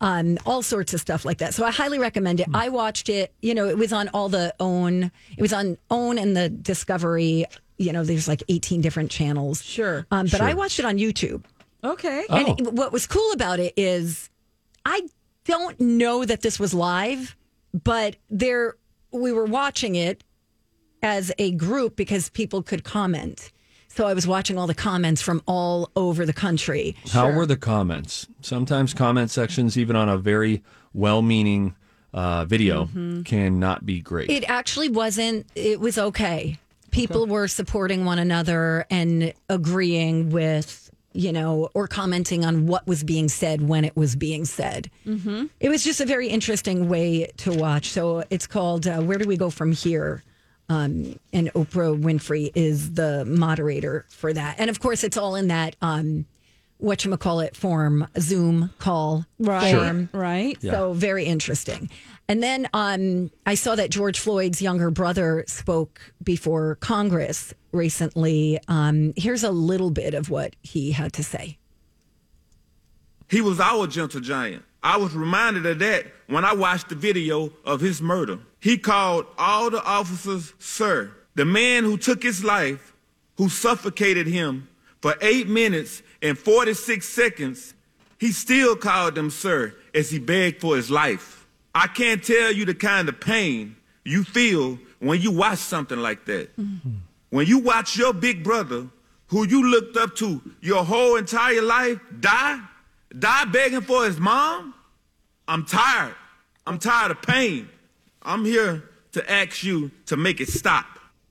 Um, 0.00 0.38
all 0.46 0.62
sorts 0.62 0.94
of 0.94 1.00
stuff 1.00 1.24
like 1.24 1.38
that. 1.38 1.54
So 1.54 1.64
I 1.64 1.70
highly 1.72 1.98
recommend 1.98 2.38
it. 2.40 2.46
I 2.54 2.68
watched 2.68 3.08
it. 3.08 3.32
You 3.42 3.54
know, 3.54 3.66
it 3.68 3.76
was 3.76 3.92
on 3.92 4.08
all 4.08 4.28
the 4.28 4.54
own. 4.60 5.10
It 5.36 5.42
was 5.42 5.52
on 5.52 5.76
own 5.90 6.18
and 6.18 6.36
the 6.36 6.48
Discovery. 6.48 7.46
You 7.78 7.92
know, 7.92 8.04
there's 8.04 8.28
like 8.28 8.42
18 8.48 8.80
different 8.80 9.10
channels. 9.10 9.62
Sure. 9.62 10.06
Um, 10.12 10.26
but 10.30 10.40
I 10.40 10.54
watched 10.54 10.78
it 10.78 10.84
on 10.84 10.98
YouTube. 10.98 11.44
Okay. 11.82 12.24
Oh. 12.30 12.36
And 12.36 12.60
it- 12.60 12.72
what 12.72 12.92
was 12.92 13.06
cool 13.08 13.32
about 13.32 13.58
it 13.58 13.74
is 13.76 14.30
I 14.86 15.02
don't 15.44 15.78
know 15.80 16.24
that 16.24 16.42
this 16.42 16.60
was 16.60 16.72
live, 16.74 17.36
but 17.72 18.16
there 18.30 18.76
we 19.10 19.32
were 19.32 19.46
watching 19.46 19.96
it 19.96 20.22
as 21.02 21.32
a 21.38 21.52
group 21.52 21.96
because 21.96 22.28
people 22.28 22.62
could 22.62 22.84
comment. 22.84 23.50
So 23.98 24.06
I 24.06 24.14
was 24.14 24.28
watching 24.28 24.56
all 24.56 24.68
the 24.68 24.76
comments 24.76 25.20
from 25.20 25.42
all 25.44 25.90
over 25.96 26.24
the 26.24 26.32
country. 26.32 26.94
How 27.10 27.32
were 27.32 27.46
the 27.46 27.56
comments? 27.56 28.28
Sometimes 28.42 28.94
comment 28.94 29.28
sections, 29.28 29.76
even 29.76 29.96
on 29.96 30.08
a 30.08 30.16
very 30.16 30.62
well-meaning 30.94 31.74
uh, 32.14 32.44
video, 32.44 32.88
cannot 33.24 33.84
be 33.84 34.00
great. 34.00 34.30
It 34.30 34.48
actually 34.48 34.88
wasn't, 34.88 35.46
it 35.56 35.80
was 35.80 35.98
okay. 35.98 36.58
People 36.92 37.26
were 37.26 37.48
supporting 37.48 38.04
one 38.04 38.20
another 38.20 38.86
and 38.88 39.34
agreeing 39.48 40.30
with, 40.30 40.92
you 41.12 41.32
know, 41.32 41.68
or 41.74 41.88
commenting 41.88 42.44
on 42.44 42.68
what 42.68 42.86
was 42.86 43.02
being 43.02 43.28
said 43.28 43.66
when 43.66 43.84
it 43.84 43.96
was 43.96 44.14
being 44.14 44.44
said. 44.44 44.88
Mm-hmm. 45.08 45.46
It 45.58 45.70
was 45.70 45.82
just 45.82 46.00
a 46.00 46.06
very 46.06 46.28
interesting 46.28 46.88
way 46.88 47.32
to 47.38 47.52
watch. 47.52 47.88
So 47.88 48.22
it's 48.30 48.46
called 48.46 48.86
uh, 48.86 49.00
Where 49.00 49.18
Do 49.18 49.26
We 49.26 49.36
Go 49.36 49.50
From 49.50 49.72
Here? 49.72 50.22
Um, 50.68 51.18
and 51.32 51.52
Oprah 51.54 51.98
Winfrey 51.98 52.50
is 52.54 52.92
the 52.94 53.24
moderator 53.24 54.04
for 54.10 54.32
that. 54.32 54.56
And 54.58 54.68
of 54.68 54.80
course, 54.80 55.02
it's 55.02 55.16
all 55.16 55.34
in 55.34 55.48
that, 55.48 55.76
um, 55.80 56.26
it 57.40 57.56
form, 57.56 58.06
Zoom 58.20 58.70
call 58.78 59.24
Right. 59.38 59.74
form. 59.74 60.08
Right. 60.12 60.58
So 60.62 60.92
very 60.92 61.24
interesting. 61.24 61.90
And 62.28 62.42
then 62.42 62.68
um, 62.74 63.30
I 63.46 63.54
saw 63.54 63.74
that 63.76 63.90
George 63.90 64.18
Floyd's 64.18 64.60
younger 64.60 64.90
brother 64.90 65.44
spoke 65.48 66.12
before 66.22 66.76
Congress 66.76 67.54
recently. 67.72 68.58
Um, 68.68 69.14
here's 69.16 69.42
a 69.42 69.50
little 69.50 69.90
bit 69.90 70.12
of 70.12 70.28
what 70.28 70.54
he 70.62 70.92
had 70.92 71.14
to 71.14 71.24
say. 71.24 71.56
He 73.30 73.40
was 73.40 73.58
our 73.60 73.86
gentle 73.86 74.20
giant. 74.20 74.64
I 74.82 74.96
was 74.96 75.14
reminded 75.14 75.66
of 75.66 75.78
that 75.80 76.06
when 76.26 76.44
I 76.44 76.54
watched 76.54 76.88
the 76.88 76.94
video 76.94 77.52
of 77.64 77.80
his 77.80 78.00
murder. 78.00 78.38
He 78.60 78.78
called 78.78 79.26
all 79.36 79.70
the 79.70 79.82
officers 79.82 80.52
sir. 80.58 81.12
The 81.34 81.44
man 81.44 81.84
who 81.84 81.96
took 81.96 82.22
his 82.22 82.44
life, 82.44 82.92
who 83.36 83.48
suffocated 83.48 84.26
him 84.26 84.68
for 85.00 85.14
eight 85.20 85.48
minutes 85.48 86.02
and 86.22 86.36
46 86.38 87.08
seconds, 87.08 87.74
he 88.18 88.32
still 88.32 88.76
called 88.76 89.14
them 89.14 89.30
sir 89.30 89.74
as 89.94 90.10
he 90.10 90.18
begged 90.18 90.60
for 90.60 90.76
his 90.76 90.90
life. 90.90 91.46
I 91.74 91.86
can't 91.86 92.22
tell 92.22 92.52
you 92.52 92.64
the 92.64 92.74
kind 92.74 93.08
of 93.08 93.20
pain 93.20 93.76
you 94.04 94.24
feel 94.24 94.78
when 94.98 95.20
you 95.20 95.30
watch 95.30 95.58
something 95.58 95.98
like 95.98 96.24
that. 96.26 96.56
Mm-hmm. 96.56 96.90
When 97.30 97.46
you 97.46 97.58
watch 97.58 97.96
your 97.96 98.12
big 98.12 98.42
brother, 98.42 98.86
who 99.28 99.46
you 99.46 99.70
looked 99.70 99.96
up 99.96 100.16
to 100.16 100.42
your 100.60 100.84
whole 100.84 101.16
entire 101.16 101.62
life, 101.62 102.00
die, 102.18 102.60
die 103.16 103.44
begging 103.46 103.80
for 103.82 104.04
his 104.04 104.18
mom, 104.18 104.74
I'm 105.46 105.64
tired. 105.64 106.14
I'm 106.66 106.78
tired 106.78 107.10
of 107.10 107.22
pain. 107.22 107.68
I'm 108.22 108.44
here 108.44 108.82
to 109.12 109.30
ask 109.30 109.62
you 109.64 109.90
to 110.06 110.16
make 110.16 110.40
it 110.40 110.48
stop. 110.48 110.86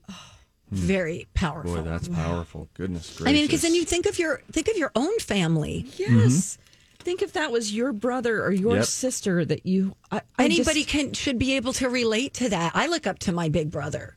Very 0.70 1.26
powerful. 1.34 1.76
Boy, 1.76 1.82
that's 1.82 2.08
powerful. 2.08 2.68
Goodness 2.74 3.08
gracious. 3.10 3.26
I 3.26 3.32
mean, 3.32 3.46
because 3.46 3.62
then 3.62 3.74
you 3.74 3.84
think 3.84 4.06
of 4.06 4.18
your 4.18 4.42
think 4.52 4.68
of 4.68 4.76
your 4.76 4.90
own 4.96 5.16
family. 5.20 5.86
Yes. 5.96 6.08
Mm-hmm. 6.10 6.62
Think 7.04 7.22
if 7.22 7.32
that 7.34 7.52
was 7.52 7.72
your 7.74 7.92
brother 7.92 8.44
or 8.44 8.50
your 8.52 8.76
Yep. 8.76 8.84
sister 8.84 9.44
that 9.44 9.64
you. 9.64 9.94
I, 10.10 10.20
I 10.38 10.44
Anybody 10.44 10.80
just- 10.82 10.88
can 10.88 11.12
should 11.14 11.38
be 11.38 11.54
able 11.54 11.72
to 11.74 11.88
relate 11.88 12.34
to 12.34 12.48
that. 12.50 12.72
I 12.74 12.88
look 12.88 13.06
up 13.06 13.20
to 13.20 13.32
my 13.32 13.48
big 13.48 13.70
brother. 13.70 14.16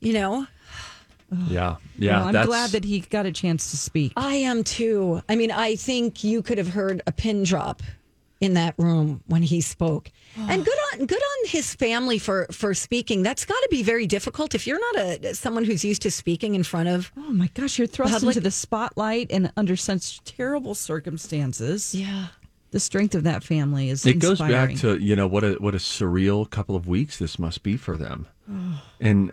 You 0.00 0.12
know, 0.12 0.46
Yeah, 1.48 1.76
yeah. 1.98 2.18
Well, 2.18 2.26
I'm 2.28 2.32
that's, 2.32 2.46
glad 2.46 2.70
that 2.70 2.84
he 2.84 3.00
got 3.00 3.26
a 3.26 3.32
chance 3.32 3.70
to 3.70 3.76
speak. 3.76 4.12
I 4.16 4.34
am 4.34 4.64
too. 4.64 5.22
I 5.28 5.36
mean, 5.36 5.50
I 5.50 5.76
think 5.76 6.22
you 6.24 6.42
could 6.42 6.58
have 6.58 6.68
heard 6.68 7.02
a 7.06 7.12
pin 7.12 7.44
drop 7.44 7.82
in 8.42 8.54
that 8.54 8.74
room 8.76 9.22
when 9.28 9.42
he 9.42 9.60
spoke. 9.60 10.10
And 10.36 10.64
good 10.64 10.78
on 10.92 11.06
good 11.06 11.22
on 11.22 11.48
his 11.48 11.74
family 11.74 12.18
for 12.18 12.46
for 12.50 12.74
speaking. 12.74 13.22
That's 13.22 13.44
got 13.44 13.54
to 13.54 13.68
be 13.70 13.82
very 13.82 14.06
difficult 14.06 14.54
if 14.54 14.66
you're 14.66 14.80
not 14.94 15.24
a 15.24 15.34
someone 15.34 15.64
who's 15.64 15.84
used 15.84 16.02
to 16.02 16.10
speaking 16.10 16.54
in 16.54 16.64
front 16.64 16.88
of. 16.88 17.12
Oh 17.16 17.32
my 17.32 17.48
gosh, 17.54 17.78
you're 17.78 17.86
thrust 17.86 18.12
Public- 18.12 18.36
into 18.36 18.42
the 18.42 18.50
spotlight 18.50 19.30
and 19.30 19.52
under 19.56 19.76
such 19.76 20.22
terrible 20.24 20.74
circumstances. 20.74 21.94
Yeah. 21.94 22.26
The 22.72 22.80
strength 22.80 23.14
of 23.14 23.24
that 23.24 23.44
family 23.44 23.90
is 23.90 24.04
It 24.06 24.18
goes 24.18 24.38
back 24.38 24.74
to 24.76 24.96
you 24.96 25.14
know 25.14 25.26
what 25.26 25.44
a 25.44 25.52
what 25.54 25.74
a 25.74 25.78
surreal 25.78 26.48
couple 26.48 26.74
of 26.74 26.88
weeks 26.88 27.18
this 27.18 27.38
must 27.38 27.62
be 27.62 27.76
for 27.76 27.96
them, 27.98 28.26
and 28.98 29.32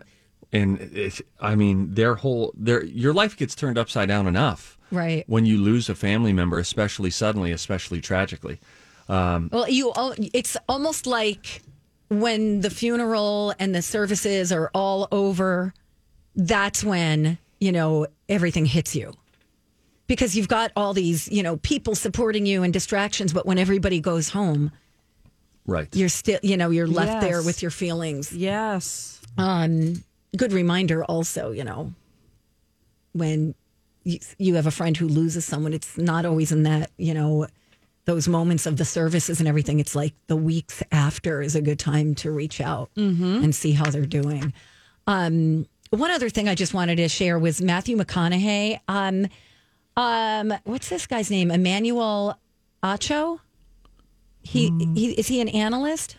and 0.52 0.80
it's, 0.80 1.22
I 1.40 1.54
mean 1.54 1.94
their 1.94 2.14
whole 2.16 2.52
their 2.56 2.84
your 2.84 3.12
life 3.12 3.36
gets 3.36 3.54
turned 3.54 3.78
upside 3.78 4.08
down 4.08 4.26
enough, 4.26 4.76
Right. 4.92 5.24
When 5.28 5.46
you 5.46 5.58
lose 5.58 5.88
a 5.88 5.94
family 5.94 6.32
member, 6.32 6.58
especially 6.58 7.10
suddenly, 7.10 7.52
especially 7.52 8.00
tragically. 8.00 8.58
Well, 9.08 9.68
you 9.68 9.92
it's 10.34 10.56
almost 10.68 11.06
like 11.06 11.62
when 12.08 12.60
the 12.60 12.70
funeral 12.70 13.54
and 13.60 13.72
the 13.74 13.82
services 13.82 14.50
are 14.52 14.70
all 14.74 15.06
over, 15.12 15.72
that's 16.34 16.82
when, 16.82 17.38
you 17.60 17.70
know, 17.72 18.06
everything 18.28 18.66
hits 18.66 18.96
you. 18.96 19.14
Because 20.08 20.36
you've 20.36 20.48
got 20.48 20.72
all 20.74 20.92
these, 20.92 21.28
you 21.30 21.42
know, 21.44 21.56
people 21.58 21.94
supporting 21.94 22.44
you 22.46 22.64
and 22.64 22.72
distractions, 22.72 23.32
but 23.32 23.46
when 23.46 23.58
everybody 23.58 24.00
goes 24.00 24.28
home, 24.30 24.72
Right. 25.66 25.88
you're 25.94 26.08
still, 26.08 26.40
you 26.42 26.56
know, 26.56 26.70
you're 26.70 26.88
left 26.88 27.20
there 27.20 27.42
with 27.42 27.62
your 27.62 27.70
feelings. 27.70 28.32
yes. 28.32 29.20
Um, 29.38 30.02
good 30.36 30.52
reminder 30.52 31.04
also, 31.04 31.50
you 31.50 31.64
know, 31.64 31.92
when 33.12 33.54
you, 34.04 34.18
you 34.38 34.54
have 34.54 34.66
a 34.66 34.70
friend 34.70 34.96
who 34.96 35.08
loses 35.08 35.44
someone, 35.44 35.72
it's 35.72 35.98
not 35.98 36.24
always 36.24 36.52
in 36.52 36.62
that, 36.64 36.90
you 36.96 37.14
know, 37.14 37.46
those 38.06 38.26
moments 38.28 38.66
of 38.66 38.76
the 38.76 38.84
services 38.84 39.40
and 39.40 39.48
everything. 39.48 39.78
It's 39.78 39.94
like 39.94 40.14
the 40.26 40.36
weeks 40.36 40.82
after 40.90 41.42
is 41.42 41.54
a 41.54 41.60
good 41.60 41.78
time 41.78 42.14
to 42.16 42.30
reach 42.30 42.60
out 42.60 42.90
and 42.96 43.54
see 43.54 43.72
how 43.72 43.90
they're 43.90 44.06
doing. 44.06 44.52
Um, 45.06 45.66
one 45.90 46.10
other 46.10 46.28
thing 46.30 46.48
I 46.48 46.54
just 46.54 46.72
wanted 46.72 46.96
to 46.96 47.08
share 47.08 47.38
was 47.38 47.60
Matthew 47.60 47.96
McConaughey. 47.96 48.78
Um, 48.88 49.26
um, 49.96 50.54
what's 50.64 50.88
this 50.88 51.06
guy's 51.06 51.30
name? 51.30 51.50
Emmanuel 51.50 52.38
Acho. 52.82 53.40
He, 54.42 54.70
he 54.94 55.12
is 55.12 55.26
he 55.28 55.40
an 55.42 55.48
analyst? 55.48 56.16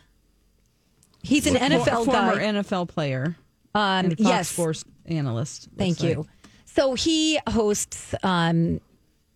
He's 1.24 1.48
an 1.48 1.56
NFL 1.56 2.06
For- 2.06 2.12
guy. 2.12 2.30
former 2.36 2.42
NFL 2.42 2.90
player. 2.90 3.36
Um, 3.74 4.06
and 4.06 4.18
Fox 4.18 4.30
yes. 4.30 4.50
Sports 4.50 4.86
analyst. 5.06 5.70
Thank 5.78 6.02
you. 6.04 6.20
like. 6.20 6.28
So 6.66 6.94
he 6.94 7.40
hosts 7.50 8.16
um, 8.24 8.80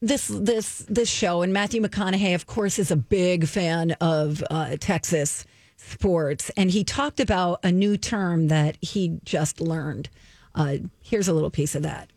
this 0.01 0.27
this 0.27 0.85
this 0.87 1.09
show, 1.09 1.41
and 1.41 1.51
Matthew 1.51 1.81
McConaughey, 1.81 2.35
of 2.35 2.47
course, 2.47 2.79
is 2.79 2.91
a 2.91 2.95
big 2.95 3.47
fan 3.47 3.91
of 4.01 4.43
uh, 4.49 4.77
Texas 4.79 5.45
sports, 5.77 6.49
and 6.55 6.71
he 6.71 6.83
talked 6.83 7.19
about 7.19 7.59
a 7.63 7.71
new 7.71 7.97
term 7.97 8.47
that 8.47 8.77
he 8.81 9.19
just 9.25 9.59
learned. 9.59 10.09
Uh, 10.53 10.77
here's 11.01 11.27
a 11.27 11.33
little 11.33 11.49
piece 11.49 11.75
of 11.75 11.83
that. 11.83 12.09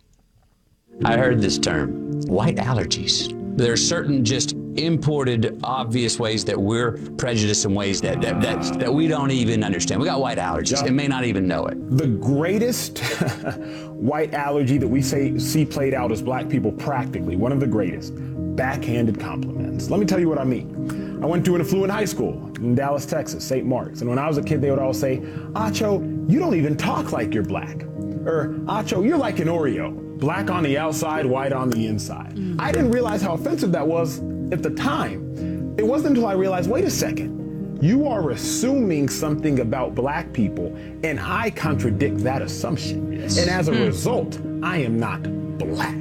I 1.04 1.16
heard 1.16 1.40
this 1.40 1.58
term, 1.58 2.20
white 2.22 2.56
allergies. 2.56 3.34
There 3.56 3.72
are 3.72 3.76
certain 3.76 4.24
just 4.24 4.54
imported, 4.76 5.60
obvious 5.62 6.18
ways 6.18 6.44
that 6.46 6.60
we're 6.60 6.92
prejudiced 7.16 7.64
in 7.64 7.74
ways 7.74 8.00
that 8.00 8.20
that, 8.20 8.40
that, 8.40 8.78
that 8.80 8.92
we 8.92 9.06
don't 9.06 9.30
even 9.30 9.62
understand. 9.62 10.00
We 10.00 10.06
got 10.06 10.20
white 10.20 10.38
allergies 10.38 10.84
and 10.84 10.96
may 10.96 11.06
not 11.06 11.24
even 11.24 11.46
know 11.46 11.66
it. 11.66 11.76
The 11.96 12.08
greatest 12.08 12.98
white 13.90 14.34
allergy 14.34 14.76
that 14.78 14.88
we 14.88 15.00
say, 15.00 15.38
see 15.38 15.64
played 15.64 15.94
out 15.94 16.10
as 16.10 16.20
black 16.20 16.48
people 16.48 16.72
practically, 16.72 17.36
one 17.36 17.52
of 17.52 17.60
the 17.60 17.66
greatest, 17.66 18.14
backhanded 18.56 19.20
compliments. 19.20 19.90
Let 19.90 20.00
me 20.00 20.06
tell 20.06 20.18
you 20.18 20.28
what 20.28 20.38
I 20.38 20.44
mean. 20.44 21.20
I 21.22 21.26
went 21.26 21.44
to 21.46 21.54
an 21.54 21.60
affluent 21.60 21.92
high 21.92 22.04
school 22.04 22.52
in 22.56 22.74
Dallas, 22.74 23.06
Texas, 23.06 23.44
St. 23.44 23.64
Mark's. 23.64 24.00
And 24.00 24.10
when 24.10 24.18
I 24.18 24.26
was 24.26 24.38
a 24.38 24.42
kid, 24.42 24.60
they 24.60 24.70
would 24.70 24.80
all 24.80 24.94
say, 24.94 25.18
Acho, 25.52 26.30
you 26.30 26.38
don't 26.40 26.54
even 26.54 26.76
talk 26.76 27.12
like 27.12 27.34
you're 27.34 27.44
black. 27.44 27.82
Or, 28.24 28.54
Acho, 28.66 29.04
you're 29.06 29.18
like 29.18 29.38
an 29.38 29.48
Oreo 29.48 30.07
black 30.18 30.50
on 30.50 30.62
the 30.62 30.76
outside, 30.76 31.26
white 31.26 31.52
on 31.52 31.70
the 31.70 31.86
inside. 31.86 32.34
Mm-hmm. 32.34 32.60
I 32.60 32.72
didn't 32.72 32.90
realize 32.90 33.22
how 33.22 33.34
offensive 33.34 33.72
that 33.72 33.86
was 33.86 34.18
at 34.52 34.62
the 34.62 34.70
time. 34.70 35.76
It 35.78 35.86
wasn't 35.86 36.16
until 36.16 36.26
I 36.26 36.32
realized 36.32 36.70
wait 36.70 36.84
a 36.84 36.90
second, 36.90 37.78
you 37.80 38.08
are 38.08 38.30
assuming 38.30 39.08
something 39.08 39.60
about 39.60 39.94
black 39.94 40.32
people, 40.32 40.74
and 41.04 41.20
I 41.20 41.50
contradict 41.50 42.18
that 42.18 42.42
assumption. 42.42 43.12
Yes. 43.12 43.38
And 43.38 43.48
as 43.48 43.68
a 43.68 43.72
mm. 43.72 43.86
result, 43.86 44.40
I 44.62 44.78
am 44.78 44.98
not 44.98 45.22
black. 45.58 45.96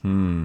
Hmm. 0.00 0.44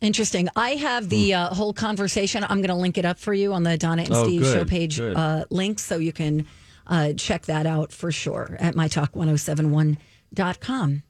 Interesting. 0.00 0.48
I 0.54 0.70
have 0.72 1.08
the 1.08 1.34
uh, 1.34 1.54
whole 1.54 1.72
conversation. 1.72 2.44
I'm 2.44 2.58
going 2.58 2.68
to 2.68 2.74
link 2.74 2.98
it 2.98 3.04
up 3.04 3.18
for 3.18 3.32
you 3.32 3.54
on 3.54 3.62
the 3.62 3.78
Donna 3.78 4.02
and 4.02 4.12
oh, 4.12 4.24
Steve 4.24 4.42
good, 4.42 4.52
show 4.52 4.64
page 4.64 5.00
uh, 5.00 5.44
link 5.50 5.78
so 5.78 5.96
you 5.96 6.12
can 6.12 6.46
uh, 6.86 7.14
check 7.14 7.46
that 7.46 7.66
out 7.66 7.90
for 7.90 8.12
sure 8.12 8.56
at 8.60 8.74
mytalk1071.com. 8.74 11.02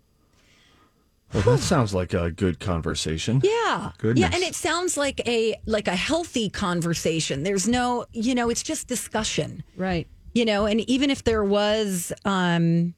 Well, 1.35 1.43
that 1.43 1.59
sounds 1.59 1.93
like 1.93 2.15
a 2.15 2.31
good 2.31 2.61
conversation. 2.61 3.41
Yeah. 3.43 3.91
Goodness. 3.99 4.21
Yeah, 4.21 4.31
and 4.33 4.45
it 4.45 4.55
sounds 4.55 4.97
like 4.97 5.21
a 5.27 5.57
like 5.67 5.89
a 5.89 5.97
healthy 5.97 6.49
conversation. 6.49 7.43
There's 7.43 7.67
no, 7.67 8.07
you 8.13 8.37
know, 8.37 8.51
it's 8.51 8.63
just 8.63 8.87
discussion. 8.87 9.65
Right. 9.77 10.07
You 10.33 10.45
know, 10.45 10.67
and 10.67 10.81
even 10.89 11.11
if 11.11 11.25
there 11.25 11.43
was 11.43 12.13
um 12.25 12.95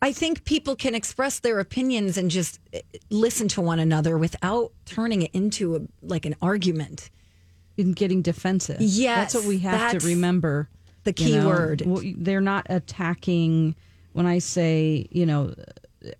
I 0.00 0.12
think 0.12 0.44
people 0.44 0.76
can 0.76 0.94
express 0.94 1.40
their 1.40 1.60
opinions 1.60 2.16
and 2.16 2.30
just 2.30 2.58
eh, 2.72 2.80
listen 3.10 3.48
to 3.48 3.60
one 3.60 3.80
another 3.80 4.16
without 4.16 4.72
turning 4.86 5.22
it 5.22 5.30
into 5.34 5.76
a 5.76 5.80
like 6.00 6.24
an 6.24 6.36
argument 6.40 7.10
and 7.76 7.94
getting 7.94 8.22
defensive. 8.22 8.78
Yes. 8.80 9.32
That's 9.32 9.44
what 9.44 9.48
we 9.48 9.58
have 9.58 9.98
to 9.98 10.06
remember. 10.06 10.70
The 11.04 11.12
key 11.12 11.34
you 11.34 11.40
know? 11.40 11.48
word. 11.48 11.82
They're 12.16 12.40
not 12.40 12.66
attacking 12.70 13.76
when 14.14 14.24
I 14.24 14.38
say, 14.38 15.06
you 15.10 15.26
know, 15.26 15.54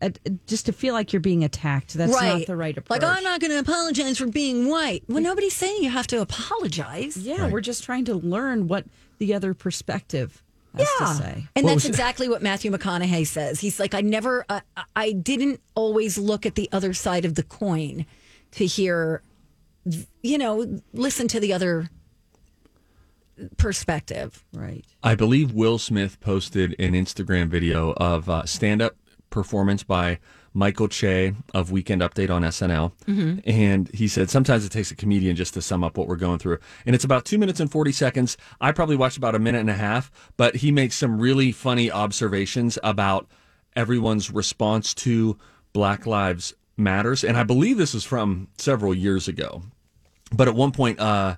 uh, 0.00 0.10
just 0.46 0.66
to 0.66 0.72
feel 0.72 0.94
like 0.94 1.12
you're 1.12 1.20
being 1.20 1.44
attacked. 1.44 1.94
That's 1.94 2.12
right. 2.12 2.38
not 2.38 2.46
the 2.46 2.56
right 2.56 2.76
approach. 2.76 3.02
Like, 3.02 3.16
I'm 3.16 3.22
not 3.22 3.40
going 3.40 3.50
to 3.50 3.58
apologize 3.58 4.18
for 4.18 4.26
being 4.26 4.68
white. 4.68 5.04
Well, 5.08 5.22
nobody's 5.22 5.54
saying 5.54 5.82
you 5.82 5.90
have 5.90 6.06
to 6.08 6.20
apologize. 6.20 7.16
Yeah, 7.16 7.42
right. 7.42 7.52
we're 7.52 7.60
just 7.60 7.84
trying 7.84 8.04
to 8.06 8.14
learn 8.14 8.68
what 8.68 8.86
the 9.18 9.34
other 9.34 9.54
perspective 9.54 10.42
has 10.76 10.88
yeah. 11.00 11.06
to 11.06 11.14
say. 11.14 11.48
And 11.54 11.64
what 11.64 11.72
that's 11.72 11.84
exactly 11.84 12.28
what 12.28 12.42
Matthew 12.42 12.70
McConaughey 12.70 13.26
says. 13.26 13.60
He's 13.60 13.78
like, 13.78 13.94
I 13.94 14.00
never, 14.00 14.44
uh, 14.48 14.60
I 14.96 15.12
didn't 15.12 15.60
always 15.74 16.18
look 16.18 16.46
at 16.46 16.54
the 16.54 16.68
other 16.72 16.94
side 16.94 17.24
of 17.24 17.34
the 17.34 17.42
coin 17.42 18.06
to 18.52 18.66
hear, 18.66 19.22
you 20.22 20.38
know, 20.38 20.80
listen 20.92 21.28
to 21.28 21.40
the 21.40 21.52
other 21.52 21.90
perspective. 23.56 24.44
Right. 24.52 24.84
I 25.02 25.14
believe 25.14 25.52
Will 25.52 25.78
Smith 25.78 26.20
posted 26.20 26.74
an 26.78 26.92
Instagram 26.92 27.48
video 27.48 27.92
of 27.94 28.28
uh, 28.28 28.44
stand 28.46 28.80
up 28.80 28.96
performance 29.34 29.82
by 29.82 30.18
Michael 30.54 30.86
Che 30.86 31.34
of 31.52 31.72
Weekend 31.72 32.00
Update 32.00 32.30
on 32.30 32.42
SNL. 32.42 32.92
Mm-hmm. 33.06 33.40
And 33.44 33.90
he 33.92 34.06
said, 34.06 34.30
sometimes 34.30 34.64
it 34.64 34.70
takes 34.70 34.92
a 34.92 34.94
comedian 34.94 35.34
just 35.34 35.52
to 35.54 35.60
sum 35.60 35.82
up 35.82 35.98
what 35.98 36.06
we're 36.06 36.16
going 36.16 36.38
through. 36.38 36.58
And 36.86 36.94
it's 36.94 37.04
about 37.04 37.24
two 37.24 37.36
minutes 37.36 37.58
and 37.58 37.70
40 37.70 37.90
seconds. 37.90 38.36
I 38.60 38.70
probably 38.70 38.96
watched 38.96 39.16
about 39.16 39.34
a 39.34 39.40
minute 39.40 39.58
and 39.58 39.68
a 39.68 39.74
half, 39.74 40.10
but 40.36 40.56
he 40.56 40.70
makes 40.70 40.94
some 40.94 41.20
really 41.20 41.50
funny 41.50 41.90
observations 41.90 42.78
about 42.84 43.26
everyone's 43.74 44.30
response 44.30 44.94
to 44.94 45.36
Black 45.72 46.06
Lives 46.06 46.54
Matters. 46.76 47.24
And 47.24 47.36
I 47.36 47.42
believe 47.42 47.76
this 47.76 47.94
is 47.94 48.04
from 48.04 48.46
several 48.56 48.94
years 48.94 49.26
ago. 49.26 49.62
But 50.32 50.46
at 50.46 50.54
one 50.54 50.70
point, 50.70 51.00
uh, 51.00 51.36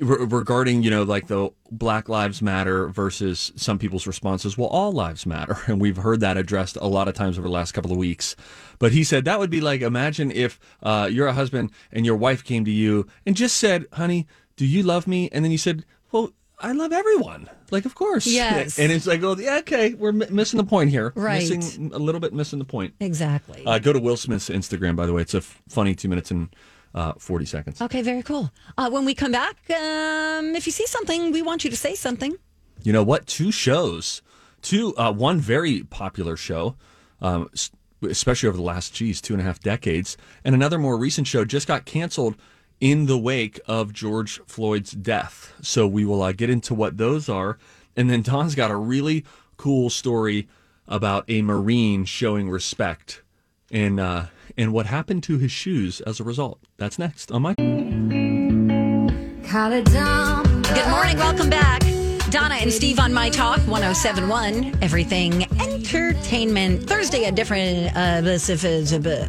regarding 0.00 0.82
you 0.82 0.90
know 0.90 1.02
like 1.02 1.26
the 1.26 1.50
black 1.70 2.08
lives 2.08 2.40
matter 2.40 2.88
versus 2.88 3.52
some 3.56 3.78
people's 3.78 4.06
responses 4.06 4.56
well 4.56 4.68
all 4.68 4.92
lives 4.92 5.26
matter 5.26 5.58
and 5.66 5.80
we've 5.80 5.96
heard 5.98 6.20
that 6.20 6.36
addressed 6.36 6.76
a 6.76 6.86
lot 6.86 7.08
of 7.08 7.14
times 7.14 7.38
over 7.38 7.46
the 7.48 7.52
last 7.52 7.72
couple 7.72 7.90
of 7.90 7.96
weeks 7.96 8.36
but 8.78 8.92
he 8.92 9.04
said 9.04 9.24
that 9.24 9.38
would 9.38 9.50
be 9.50 9.60
like 9.60 9.80
imagine 9.80 10.30
if 10.30 10.58
uh, 10.82 11.08
you're 11.10 11.26
a 11.26 11.32
husband 11.32 11.70
and 11.92 12.06
your 12.06 12.16
wife 12.16 12.44
came 12.44 12.64
to 12.64 12.70
you 12.70 13.06
and 13.26 13.36
just 13.36 13.56
said 13.56 13.86
honey 13.92 14.26
do 14.56 14.66
you 14.66 14.82
love 14.82 15.06
me 15.06 15.28
and 15.32 15.44
then 15.44 15.52
you 15.52 15.58
said 15.58 15.84
well 16.10 16.32
I 16.64 16.70
love 16.70 16.92
everyone. 16.92 17.50
Like, 17.72 17.86
of 17.86 17.96
course. 17.96 18.24
Yes. 18.24 18.78
And 18.82 18.92
it's 18.92 19.04
like, 19.04 19.20
oh, 19.24 19.34
yeah, 19.36 19.58
okay, 19.58 19.94
we're 19.94 20.10
m- 20.10 20.22
missing 20.30 20.58
the 20.58 20.64
point 20.64 20.90
here. 20.90 21.12
Right. 21.16 21.50
Missing, 21.50 21.90
a 21.92 21.98
little 21.98 22.20
bit 22.20 22.32
missing 22.32 22.60
the 22.60 22.64
point. 22.64 22.94
Exactly. 23.00 23.64
Uh, 23.66 23.80
go 23.80 23.92
to 23.92 23.98
Will 23.98 24.16
Smith's 24.16 24.48
Instagram, 24.48 24.94
by 24.94 25.04
the 25.06 25.12
way. 25.12 25.22
It's 25.22 25.34
a 25.34 25.38
f- 25.38 25.60
funny 25.68 25.96
two 25.96 26.08
minutes 26.08 26.30
and 26.30 26.54
uh, 26.94 27.12
40 27.18 27.44
seconds. 27.44 27.82
Okay, 27.82 28.02
very 28.02 28.22
cool. 28.22 28.50
Uh, 28.76 28.90
when 28.90 29.04
we 29.04 29.14
come 29.14 29.32
back, 29.32 29.56
um, 29.70 30.54
if 30.54 30.66
you 30.66 30.72
see 30.72 30.86
something, 30.86 31.32
we 31.32 31.42
want 31.42 31.64
you 31.64 31.70
to 31.70 31.76
say 31.76 31.94
something. 31.94 32.36
You 32.82 32.92
know 32.92 33.02
what? 33.02 33.26
Two 33.26 33.52
shows, 33.52 34.22
two, 34.60 34.94
uh, 34.96 35.12
one 35.12 35.40
very 35.40 35.82
popular 35.84 36.36
show, 36.36 36.76
um, 37.20 37.48
especially 38.02 38.48
over 38.48 38.56
the 38.56 38.62
last, 38.62 38.92
geez, 38.94 39.20
two 39.20 39.34
and 39.34 39.40
a 39.40 39.44
half 39.44 39.60
decades, 39.60 40.16
and 40.44 40.54
another 40.54 40.78
more 40.78 40.98
recent 40.98 41.26
show 41.26 41.44
just 41.44 41.68
got 41.68 41.84
canceled 41.84 42.36
in 42.80 43.06
the 43.06 43.18
wake 43.18 43.60
of 43.66 43.92
George 43.92 44.40
Floyd's 44.46 44.90
death. 44.90 45.54
So 45.62 45.86
we 45.86 46.04
will 46.04 46.22
uh, 46.22 46.32
get 46.32 46.50
into 46.50 46.74
what 46.74 46.98
those 46.98 47.28
are. 47.28 47.58
And 47.96 48.10
then 48.10 48.22
Don's 48.22 48.56
got 48.56 48.72
a 48.72 48.76
really 48.76 49.24
cool 49.56 49.88
story 49.88 50.48
about 50.88 51.24
a 51.28 51.42
Marine 51.42 52.04
showing 52.04 52.50
respect 52.50 53.22
and 53.70 53.98
uh, 54.00 54.26
and 54.56 54.72
what 54.72 54.86
happened 54.86 55.22
to 55.24 55.38
his 55.38 55.50
shoes 55.52 56.00
as 56.02 56.20
a 56.20 56.24
result. 56.24 56.60
That's 56.76 56.98
next 56.98 57.30
on 57.32 57.42
my. 57.42 57.54
Good 60.74 60.88
morning, 60.88 61.16
welcome 61.18 61.50
back. 61.50 61.82
Donna 62.30 62.54
and 62.54 62.72
Steve 62.72 62.98
on 62.98 63.12
My 63.12 63.28
Talk 63.28 63.58
1071, 63.68 64.78
Everything 64.80 65.44
Entertainment. 65.60 66.88
Thursday, 66.88 67.24
a 67.24 67.32
different. 67.32 67.94
Uh, 67.94 68.22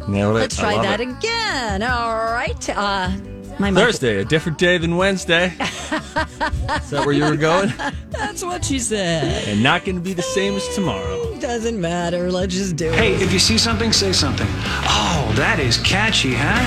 Nailed 0.08 0.36
it. 0.36 0.40
Let's 0.40 0.56
try 0.56 0.80
that 0.80 1.00
it. 1.00 1.08
again. 1.10 1.82
All 1.82 2.14
right. 2.14 2.70
Uh, 2.70 3.10
my 3.58 3.72
Thursday, 3.72 4.18
a 4.18 4.24
different 4.24 4.58
day 4.58 4.78
than 4.78 4.96
Wednesday. 4.96 5.46
Is 5.46 6.90
that 6.90 7.02
where 7.04 7.12
you 7.12 7.24
were 7.24 7.36
going? 7.36 7.72
That's 8.10 8.44
what 8.44 8.64
she 8.64 8.78
said. 8.78 9.48
And 9.48 9.62
not 9.62 9.84
going 9.84 9.96
to 9.96 10.02
be 10.02 10.12
the 10.12 10.22
same 10.22 10.54
as 10.54 10.66
tomorrow. 10.74 11.38
Doesn't 11.38 11.80
matter. 11.80 12.30
Let's 12.30 12.54
just 12.54 12.76
do 12.76 12.88
it. 12.88 12.94
Hey, 12.94 13.14
if 13.14 13.32
you 13.32 13.38
see 13.38 13.58
something, 13.58 13.92
say 13.92 14.12
something. 14.12 14.46
Oh, 14.48 15.32
that 15.36 15.60
is 15.60 15.78
catchy, 15.78 16.34
huh? 16.34 16.60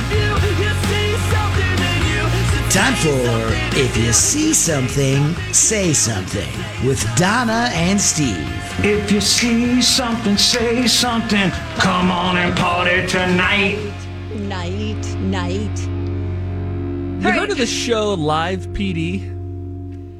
Time 2.69 2.93
for 2.95 3.79
If 3.79 3.97
You 3.97 4.11
See 4.11 4.53
Something, 4.53 5.33
Say 5.53 5.93
Something 5.93 6.47
with 6.85 7.03
Donna 7.15 7.69
and 7.71 7.99
Steve. 7.99 8.37
If 8.79 9.11
you 9.11 9.21
see 9.21 9.81
something, 9.81 10.37
say 10.37 10.85
something. 10.85 11.49
Come 11.79 12.11
on 12.11 12.37
and 12.37 12.55
party 12.55 13.07
tonight. 13.07 13.79
Night, 14.35 15.03
night. 15.17 15.86
You 17.17 17.23
right. 17.23 17.39
heard 17.39 17.49
of 17.49 17.57
the 17.57 17.65
show 17.65 18.13
Live 18.13 18.67
PD? 18.67 19.33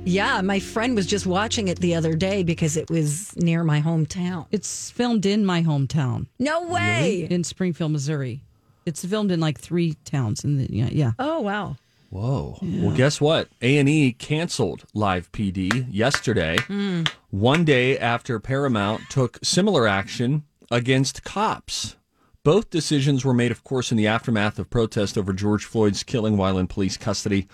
Yeah, 0.03 0.41
my 0.41 0.59
friend 0.59 0.95
was 0.95 1.05
just 1.05 1.27
watching 1.27 1.67
it 1.67 1.79
the 1.79 1.93
other 1.93 2.15
day 2.15 2.41
because 2.41 2.75
it 2.75 2.89
was 2.89 3.35
near 3.37 3.63
my 3.63 3.81
hometown. 3.81 4.47
It's 4.49 4.89
filmed 4.89 5.27
in 5.27 5.45
my 5.45 5.61
hometown. 5.61 6.25
No 6.39 6.63
way. 6.63 7.21
Really? 7.21 7.31
In 7.31 7.43
Springfield, 7.43 7.91
Missouri. 7.91 8.41
It's 8.87 9.05
filmed 9.05 9.31
in 9.31 9.39
like 9.39 9.59
three 9.59 9.93
towns 10.05 10.43
in 10.43 10.57
the 10.57 10.67
yeah. 10.71 10.89
yeah. 10.91 11.11
Oh 11.19 11.39
wow. 11.41 11.75
Whoa. 12.09 12.57
Yeah. 12.63 12.87
Well, 12.87 12.95
guess 12.95 13.21
what? 13.21 13.49
A&E 13.61 14.13
canceled 14.13 14.85
Live 14.95 15.31
PD 15.31 15.85
yesterday. 15.91 16.57
Mm. 16.67 17.07
One 17.29 17.63
day 17.63 17.99
after 17.99 18.39
Paramount 18.39 19.03
took 19.09 19.37
similar 19.43 19.87
action 19.87 20.45
against 20.71 21.23
cops. 21.23 21.95
Both 22.47 22.69
decisions 22.69 23.25
were 23.25 23.33
made, 23.33 23.51
of 23.51 23.65
course, 23.65 23.91
in 23.91 23.97
the 23.97 24.07
aftermath 24.07 24.57
of 24.57 24.69
protest 24.69 25.17
over 25.17 25.33
George 25.33 25.65
Floyd's 25.65 26.01
killing 26.01 26.37
while 26.37 26.57
in 26.57 26.67
police 26.67 26.95
custody 26.95 27.45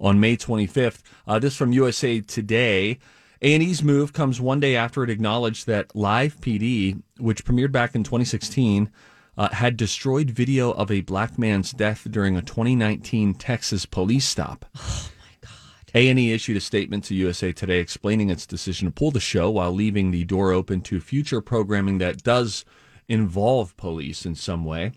on 0.00 0.18
May 0.18 0.36
25th. 0.36 1.02
Uh, 1.24 1.38
this 1.38 1.54
from 1.54 1.70
USA 1.70 2.20
Today. 2.20 2.98
A&E's 3.42 3.84
move 3.84 4.12
comes 4.12 4.40
one 4.40 4.58
day 4.58 4.74
after 4.74 5.04
it 5.04 5.08
acknowledged 5.08 5.68
that 5.68 5.94
Live 5.94 6.40
PD, 6.40 7.00
which 7.18 7.44
premiered 7.44 7.70
back 7.70 7.94
in 7.94 8.02
2016, 8.02 8.90
uh, 9.38 9.50
had 9.50 9.76
destroyed 9.76 10.30
video 10.30 10.72
of 10.72 10.90
a 10.90 11.02
black 11.02 11.38
man's 11.38 11.70
death 11.70 12.08
during 12.10 12.36
a 12.36 12.42
2019 12.42 13.34
Texas 13.34 13.86
police 13.86 14.26
stop. 14.26 14.64
Oh 14.74 15.10
my 15.20 15.48
God! 15.48 15.92
A&E 15.94 16.32
issued 16.32 16.56
a 16.56 16.60
statement 16.60 17.04
to 17.04 17.14
USA 17.14 17.52
Today 17.52 17.78
explaining 17.78 18.30
its 18.30 18.46
decision 18.46 18.88
to 18.88 18.92
pull 18.92 19.12
the 19.12 19.20
show 19.20 19.48
while 19.48 19.70
leaving 19.70 20.10
the 20.10 20.24
door 20.24 20.50
open 20.50 20.80
to 20.80 21.00
future 21.00 21.40
programming 21.40 21.98
that 21.98 22.24
does 22.24 22.64
involve 23.10 23.76
police 23.76 24.24
in 24.24 24.34
some 24.34 24.64
way. 24.64 24.92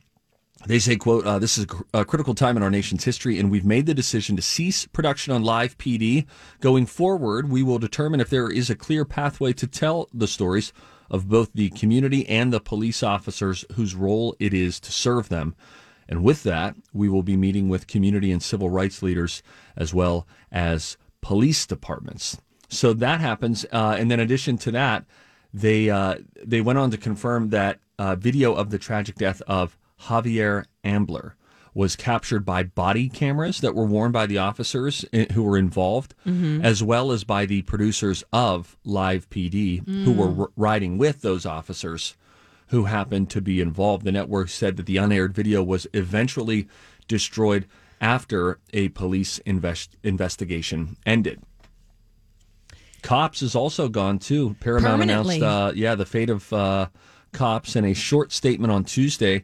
They 0.65 0.79
say, 0.79 0.95
quote, 0.95 1.25
uh, 1.25 1.39
this 1.39 1.57
is 1.57 1.65
a 1.65 1.67
cr- 1.67 1.83
a 1.93 2.05
critical 2.05 2.35
time 2.35 2.55
in 2.55 2.63
our 2.63 2.69
nation's 2.69 3.03
history, 3.03 3.37
and 3.37 3.51
we've 3.51 3.65
made 3.65 3.85
the 3.85 3.93
decision 3.93 4.37
to 4.37 4.41
cease 4.41 4.85
production 4.85 5.33
on 5.33 5.43
live 5.43 5.77
PD. 5.77 6.25
Going 6.61 6.85
forward, 6.85 7.49
we 7.49 7.63
will 7.63 7.79
determine 7.79 8.21
if 8.21 8.29
there 8.29 8.49
is 8.49 8.69
a 8.69 8.75
clear 8.75 9.03
pathway 9.03 9.51
to 9.53 9.67
tell 9.67 10.07
the 10.13 10.27
stories 10.27 10.71
of 11.09 11.27
both 11.27 11.51
the 11.53 11.69
community 11.71 12.27
and 12.29 12.53
the 12.53 12.61
police 12.61 13.03
officers 13.03 13.65
whose 13.73 13.93
role 13.93 14.35
it 14.39 14.53
is 14.53 14.79
to 14.79 14.91
serve 14.91 15.27
them. 15.27 15.53
And 16.07 16.23
with 16.23 16.43
that, 16.43 16.75
we 16.93 17.09
will 17.09 17.23
be 17.23 17.35
meeting 17.35 17.67
with 17.67 17.87
community 17.87 18.31
and 18.31 18.41
civil 18.41 18.69
rights 18.69 19.01
leaders 19.01 19.43
as 19.75 19.93
well 19.93 20.27
as 20.51 20.97
police 21.21 21.65
departments. 21.65 22.37
So 22.69 22.93
that 22.93 23.19
happens. 23.19 23.65
Uh, 23.71 23.97
and 23.99 24.09
then, 24.09 24.19
in 24.19 24.25
addition 24.25 24.57
to 24.59 24.71
that, 24.71 25.05
they 25.53 25.89
uh, 25.89 26.15
they 26.43 26.61
went 26.61 26.79
on 26.79 26.91
to 26.91 26.97
confirm 26.97 27.49
that 27.49 27.79
uh, 27.99 28.15
video 28.15 28.53
of 28.53 28.69
the 28.69 28.77
tragic 28.79 29.15
death 29.15 29.41
of 29.47 29.77
Javier 30.03 30.65
Ambler 30.83 31.35
was 31.75 31.95
captured 31.95 32.45
by 32.45 32.61
body 32.63 33.09
cameras 33.09 33.59
that 33.61 33.73
were 33.73 33.85
worn 33.85 34.11
by 34.11 34.27
the 34.27 34.37
officers 34.37 35.05
who 35.33 35.41
were 35.41 35.57
involved, 35.57 36.13
Mhm. 36.25 36.63
as 36.63 36.83
well 36.83 37.11
as 37.11 37.23
by 37.23 37.45
the 37.47 37.63
producers 37.63 38.23
of 38.31 38.77
Live 38.83 39.27
PD 39.31 39.77
who 40.05 40.11
were 40.11 40.27
Mm. 40.27 40.39
r- 40.41 40.49
riding 40.55 40.97
with 40.99 41.21
those 41.21 41.45
officers 41.47 42.15
who 42.67 42.85
happened 42.85 43.29
to 43.31 43.41
be 43.41 43.59
involved. 43.59 44.05
The 44.05 44.11
network 44.11 44.49
said 44.49 44.77
that 44.77 44.85
the 44.85 44.97
unaired 44.97 45.33
video 45.33 45.63
was 45.63 45.87
eventually 45.93 46.67
destroyed 47.07 47.65
after 47.99 48.59
a 48.71 48.89
police 48.89 49.39
invest- 49.39 49.97
investigation 50.03 50.97
ended. 51.07 51.41
Cops 53.01 53.41
is 53.41 53.55
also 53.55 53.89
gone 53.89 54.17
too. 54.19 54.55
Paramount 54.59 55.01
announced, 55.01 55.41
uh, 55.41 55.71
yeah, 55.75 55.95
the 55.95 56.05
fate 56.05 56.29
of 56.29 56.53
uh, 56.53 56.87
Cops 57.33 57.75
in 57.75 57.83
a 57.85 57.93
short 57.93 58.31
statement 58.31 58.71
on 58.71 58.83
Tuesday. 58.83 59.43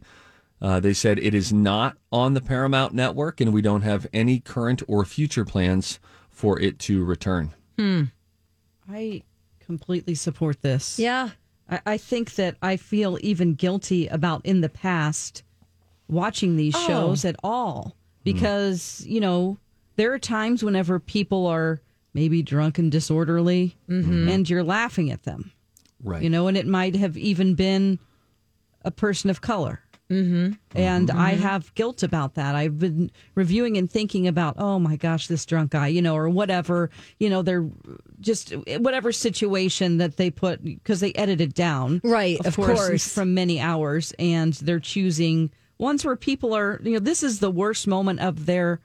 Uh, 0.61 0.79
they 0.79 0.93
said 0.93 1.19
it 1.19 1.33
is 1.33 1.51
not 1.53 1.97
on 2.11 2.33
the 2.33 2.41
Paramount 2.41 2.93
network, 2.93 3.39
and 3.41 3.53
we 3.53 3.61
don't 3.61 3.81
have 3.81 4.07
any 4.13 4.39
current 4.39 4.81
or 4.87 5.05
future 5.05 5.45
plans 5.45 5.99
for 6.29 6.59
it 6.59 6.79
to 6.79 7.03
return. 7.03 7.53
Hmm. 7.77 8.03
I 8.89 9.23
completely 9.59 10.15
support 10.15 10.61
this. 10.61 10.97
Yeah. 10.99 11.29
I, 11.69 11.79
I 11.85 11.97
think 11.97 12.35
that 12.35 12.55
I 12.61 12.75
feel 12.77 13.17
even 13.21 13.53
guilty 13.53 14.07
about 14.07 14.45
in 14.45 14.61
the 14.61 14.69
past 14.69 15.43
watching 16.07 16.55
these 16.55 16.75
Oh. 16.75 16.87
shows 16.87 17.23
at 17.25 17.35
all 17.43 17.95
because, 18.23 19.03
you 19.07 19.19
know, 19.19 19.57
there 19.95 20.11
are 20.13 20.19
times 20.19 20.63
whenever 20.63 20.99
people 20.99 21.45
are 21.45 21.81
maybe 22.13 22.41
drunk 22.41 22.79
and 22.79 22.91
disorderly 22.91 23.75
Mhm. 23.87 24.29
and 24.29 24.49
you're 24.49 24.63
laughing 24.63 25.11
at 25.11 25.23
them. 25.23 25.51
Right. 26.03 26.21
You 26.23 26.29
know, 26.29 26.47
and 26.47 26.57
it 26.57 26.67
might 26.67 26.95
have 26.95 27.17
even 27.17 27.55
been 27.55 27.99
a 28.85 28.91
person 28.91 29.29
of 29.29 29.41
color. 29.41 29.81
Mm-hmm. 30.09 30.53
And 30.73 31.11
I 31.11 31.35
Mhm. 31.35 31.39
have 31.39 31.75
guilt 31.75 32.01
about 32.01 32.33
that. 32.33 32.55
I've 32.55 32.79
been 32.79 33.11
reviewing 33.35 33.77
and 33.77 33.87
thinking 33.91 34.27
about, 34.27 34.55
oh 34.57 34.79
my 34.79 34.95
gosh, 34.95 35.27
this 35.27 35.45
drunk 35.45 35.69
guy, 35.71 35.87
you 35.87 36.01
know, 36.01 36.15
or 36.15 36.27
whatever, 36.29 36.89
you 37.19 37.29
know, 37.29 37.43
they're 37.43 37.69
just 38.19 38.51
whatever 38.79 39.11
situation 39.11 39.97
that 39.97 40.17
they 40.17 40.31
put 40.31 40.63
because 40.63 40.99
they 40.99 41.13
edited 41.13 41.53
down, 41.53 42.01
Right, 42.03 42.39
Of, 42.39 42.47
of 42.47 42.55
course, 42.55 42.87
course. 42.87 43.13
from 43.13 43.35
many 43.35 43.59
hours, 43.59 44.11
and 44.17 44.53
they're 44.55 44.79
choosing 44.79 45.51
ones 45.77 46.03
where 46.03 46.15
people 46.15 46.55
are, 46.55 46.81
you 46.83 46.93
know, 46.93 46.99
this 46.99 47.21
is 47.21 47.39
the 47.39 47.51
worst 47.51 47.85
moment 47.87 48.19
of 48.19 48.47
their 48.47 48.79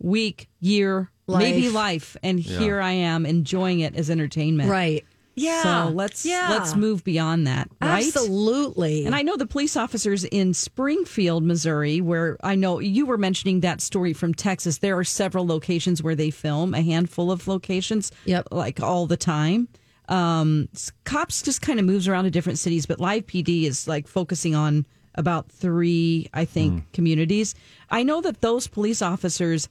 week, 0.00 0.48
year, 0.60 1.10
maybe 1.28 1.66
Life. 1.68 1.74
life, 1.74 2.16
and 2.24 2.40
Yeah. 2.44 2.58
here 2.58 2.80
I 2.80 2.92
am 2.92 3.24
enjoying 3.24 3.80
it 3.80 3.94
as 3.94 4.10
entertainment. 4.10 4.68
Right. 4.68 5.04
Yeah. 5.40 5.86
So 5.86 5.90
let's 5.90 6.24
Yeah. 6.24 6.48
let's 6.50 6.76
move 6.76 7.02
beyond 7.04 7.46
that. 7.46 7.68
Right? 7.80 8.06
Absolutely. 8.06 9.06
And 9.06 9.14
I 9.14 9.22
know 9.22 9.36
the 9.36 9.46
police 9.46 9.76
officers 9.76 10.24
in 10.24 10.54
Springfield, 10.54 11.44
Missouri, 11.44 12.00
where 12.00 12.36
I 12.42 12.54
know 12.54 12.78
you 12.78 13.06
were 13.06 13.18
mentioning 13.18 13.60
that 13.60 13.80
story 13.80 14.12
from 14.12 14.34
Texas. 14.34 14.78
There 14.78 14.98
are 14.98 15.04
several 15.04 15.46
locations 15.46 16.02
where 16.02 16.14
they 16.14 16.30
film, 16.30 16.74
a 16.74 16.82
handful 16.82 17.30
of 17.32 17.48
locations, 17.48 18.12
yep. 18.24 18.48
like 18.50 18.80
all 18.80 19.06
the 19.06 19.16
time. 19.16 19.68
Um, 20.08 20.68
cops 21.04 21.40
just 21.40 21.62
kind 21.62 21.78
of 21.78 21.86
moves 21.86 22.08
around 22.08 22.24
to 22.24 22.30
different 22.30 22.58
cities, 22.58 22.84
but 22.84 22.98
Live 23.00 23.26
PD 23.26 23.64
is 23.64 23.86
like 23.86 24.08
focusing 24.08 24.54
on 24.56 24.84
about 25.14 25.50
three, 25.50 26.28
I 26.34 26.44
think, 26.44 26.92
communities. 26.92 27.54
I 27.90 28.02
know 28.02 28.20
that 28.20 28.40
those 28.40 28.66
police 28.66 29.02
officers 29.02 29.68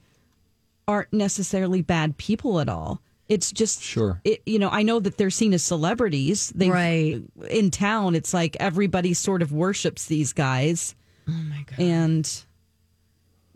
aren't 0.88 1.12
necessarily 1.12 1.82
bad 1.82 2.16
people 2.16 2.58
at 2.60 2.68
all. 2.68 3.00
It's 3.30 3.50
just 3.52 3.80
Sure. 3.80 4.20
It, 4.24 4.42
you 4.44 4.58
know, 4.58 4.68
I 4.68 4.82
know 4.82 5.00
that 5.00 5.16
they're 5.16 5.30
seen 5.30 5.54
as 5.54 5.62
celebrities. 5.62 6.52
They 6.54 6.68
Right. 6.68 7.22
in 7.48 7.70
town. 7.70 8.14
It's 8.14 8.34
like 8.34 8.56
everybody 8.60 9.14
sort 9.14 9.40
of 9.40 9.52
worships 9.52 10.06
these 10.06 10.32
guys. 10.34 10.94
Oh 11.28 11.32
my 11.32 11.64
god! 11.66 11.78
And 11.78 12.42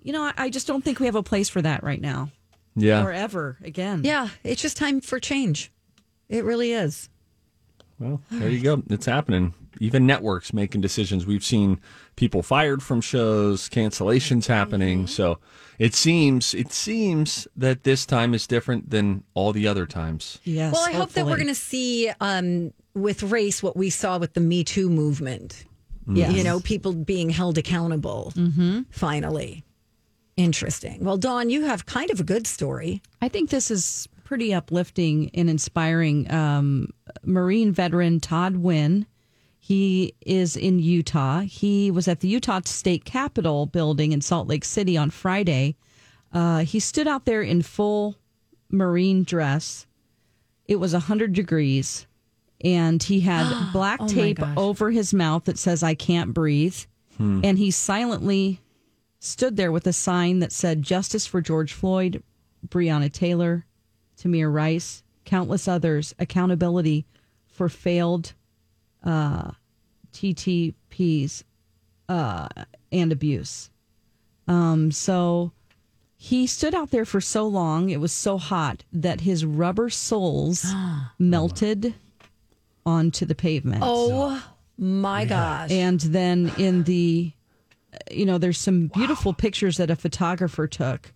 you 0.03 0.13
know, 0.13 0.23
I, 0.23 0.33
I 0.37 0.49
just 0.51 0.67
don't 0.67 0.83
think 0.85 1.01
we 1.01 1.07
have 1.07 1.17
a 1.17 1.23
place 1.23 1.49
for 1.49 1.61
that 1.61 1.83
right 1.83 2.01
now. 2.01 2.31
Yeah. 2.77 3.05
or 3.05 3.13
ever 3.13 3.57
again. 3.63 4.03
Yeah, 4.05 4.29
it's 4.43 4.61
just 4.63 4.77
time 4.77 5.01
for 5.01 5.21
change. 5.21 5.71
It 6.29 6.45
really 6.45 6.73
is. 6.73 7.09
Well, 8.01 8.21
there 8.31 8.49
you 8.49 8.61
go. 8.61 8.83
It's 8.91 9.07
happening. 9.07 9.55
Even 9.81 10.07
networks 10.07 10.53
making 10.53 10.81
decisions. 10.81 11.27
We've 11.27 11.45
seen 11.45 11.81
people 12.17 12.43
fired 12.43 12.83
from 12.83 13.01
shows, 13.01 13.69
cancellations 13.69 14.47
happening. 14.47 15.07
So 15.07 15.39
it 15.79 15.95
seems 15.95 16.55
it 16.55 16.73
seems 16.73 17.49
that 17.57 17.85
this 17.85 18.07
time 18.07 18.35
is 18.35 18.47
different 18.47 18.91
than 18.91 19.25
all 19.35 19.53
the 19.53 19.67
other 19.67 19.87
times. 19.87 20.39
Yes. 20.45 20.73
well, 20.73 20.87
I 20.87 20.93
hope 20.93 21.13
that 21.13 21.27
we're 21.27 21.37
going 21.37 21.49
to 21.49 21.55
see 21.55 22.11
um, 22.21 22.73
with 22.95 23.23
race 23.23 23.63
what 23.63 23.77
we 23.77 23.91
saw 23.91 24.19
with 24.19 24.35
the 24.35 24.41
Me 24.41 24.65
Too 24.65 24.89
movement. 24.89 25.65
Yes. 26.07 26.33
You 26.33 26.45
know, 26.45 26.61
people 26.61 26.93
being 26.93 27.31
held 27.31 27.59
accountable. 27.59 28.33
Mm-hmm. 28.37 28.83
Finally. 28.91 29.65
Interesting. 30.37 31.05
Well, 31.05 31.17
Dawn, 31.17 31.49
you 31.49 31.65
have 31.65 31.87
kind 31.87 32.11
of 32.11 32.21
a 32.21 32.25
good 32.25 32.47
story. 32.47 33.01
I 33.23 33.29
think 33.29 33.51
this 33.51 33.71
is 33.71 34.09
pretty 34.25 34.53
uplifting 34.53 35.31
and 35.35 35.49
inspiring. 35.49 36.31
Um, 36.31 36.89
Marine 37.25 37.73
veteran 37.73 38.21
Todd 38.21 38.57
Winn, 38.57 39.07
he 39.67 40.15
is 40.21 40.59
in 40.59 40.79
Utah. 40.79 41.41
He 41.41 41.91
was 41.91 42.07
at 42.07 42.21
the 42.21 42.29
Utah 42.29 42.61
State 42.67 43.07
Capitol 43.07 43.65
building 43.65 44.13
in 44.13 44.21
Salt 44.21 44.47
Lake 44.47 44.63
City 44.63 44.99
on 44.99 45.09
Friday. 45.09 45.75
Uh, 46.35 46.59
he 46.59 46.79
stood 46.79 47.09
out 47.09 47.25
there 47.25 47.41
in 47.41 47.63
full 47.63 48.17
Marine 48.69 49.25
dress. 49.25 49.87
It 50.69 50.77
was 50.77 50.93
100 50.93 51.33
degrees, 51.33 52.07
and 52.63 53.03
he 53.03 53.21
had 53.21 53.71
black 53.73 54.03
Oh 54.03 54.07
tape 54.07 54.39
over 54.55 54.91
his 54.91 55.15
mouth 55.15 55.45
that 55.45 55.59
says, 55.59 55.83
I 55.83 55.95
can't 55.95 56.35
breathe. 56.35 56.77
Hmm. 57.17 57.41
And 57.43 57.57
he 57.57 57.71
silently 57.71 58.61
stood 59.19 59.57
there 59.57 59.73
with 59.73 59.87
a 59.87 59.95
sign 59.95 60.41
that 60.41 60.53
said 60.53 60.83
justice 60.83 61.25
for 61.27 61.41
George 61.41 61.73
Floyd, 61.73 62.23
Breonna 62.69 63.11
Taylor, 63.11 63.65
Tamir 64.19 64.53
Rice, 64.53 65.03
countless 65.25 65.67
others, 65.67 66.15
accountability 66.19 67.07
for 67.47 67.71
failed 67.71 68.35
uh, 69.05 69.53
TTPs 70.13 71.45
uh, 72.09 72.49
and 72.91 73.13
abuse. 73.13 73.71
Um, 74.49 74.91
so 74.91 75.53
he 76.17 76.47
stood 76.47 76.75
out 76.75 76.91
there 76.91 77.05
for 77.05 77.21
so 77.21 77.47
long, 77.47 77.91
it 77.91 78.01
was 78.01 78.13
so 78.13 78.39
hot 78.39 78.85
that 78.93 79.21
his 79.23 79.45
rubber 79.45 79.91
soles 79.91 80.65
melted 81.19 81.95
onto 82.87 83.25
the 83.27 83.35
pavement. 83.35 83.83
Oh 83.85 84.43
my 84.77 85.25
gosh. 85.25 85.71
And 85.71 86.01
then 86.01 86.53
in 86.59 86.85
the, 86.85 87.33
you 88.11 88.27
know, 88.27 88.39
there's 88.39 88.59
some 88.59 88.89
beautiful 88.89 89.33
pictures 89.33 89.77
that 89.79 89.91
a 89.91 89.97
photographer 89.97 90.67
took 90.67 91.13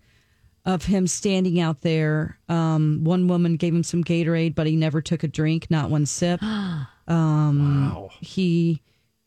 of 0.68 0.84
him 0.84 1.06
standing 1.08 1.58
out 1.58 1.80
there. 1.80 2.38
Um, 2.48 3.00
one 3.02 3.26
woman 3.26 3.56
gave 3.56 3.74
him 3.74 3.82
some 3.82 4.04
Gatorade, 4.04 4.54
but 4.54 4.66
he 4.68 4.76
never 4.76 5.00
took 5.00 5.24
a 5.24 5.28
drink, 5.28 5.68
not 5.70 5.90
one 5.90 6.06
sip. 6.06 6.40
Um, 7.08 7.90
wow. 7.90 8.10
He 8.20 8.82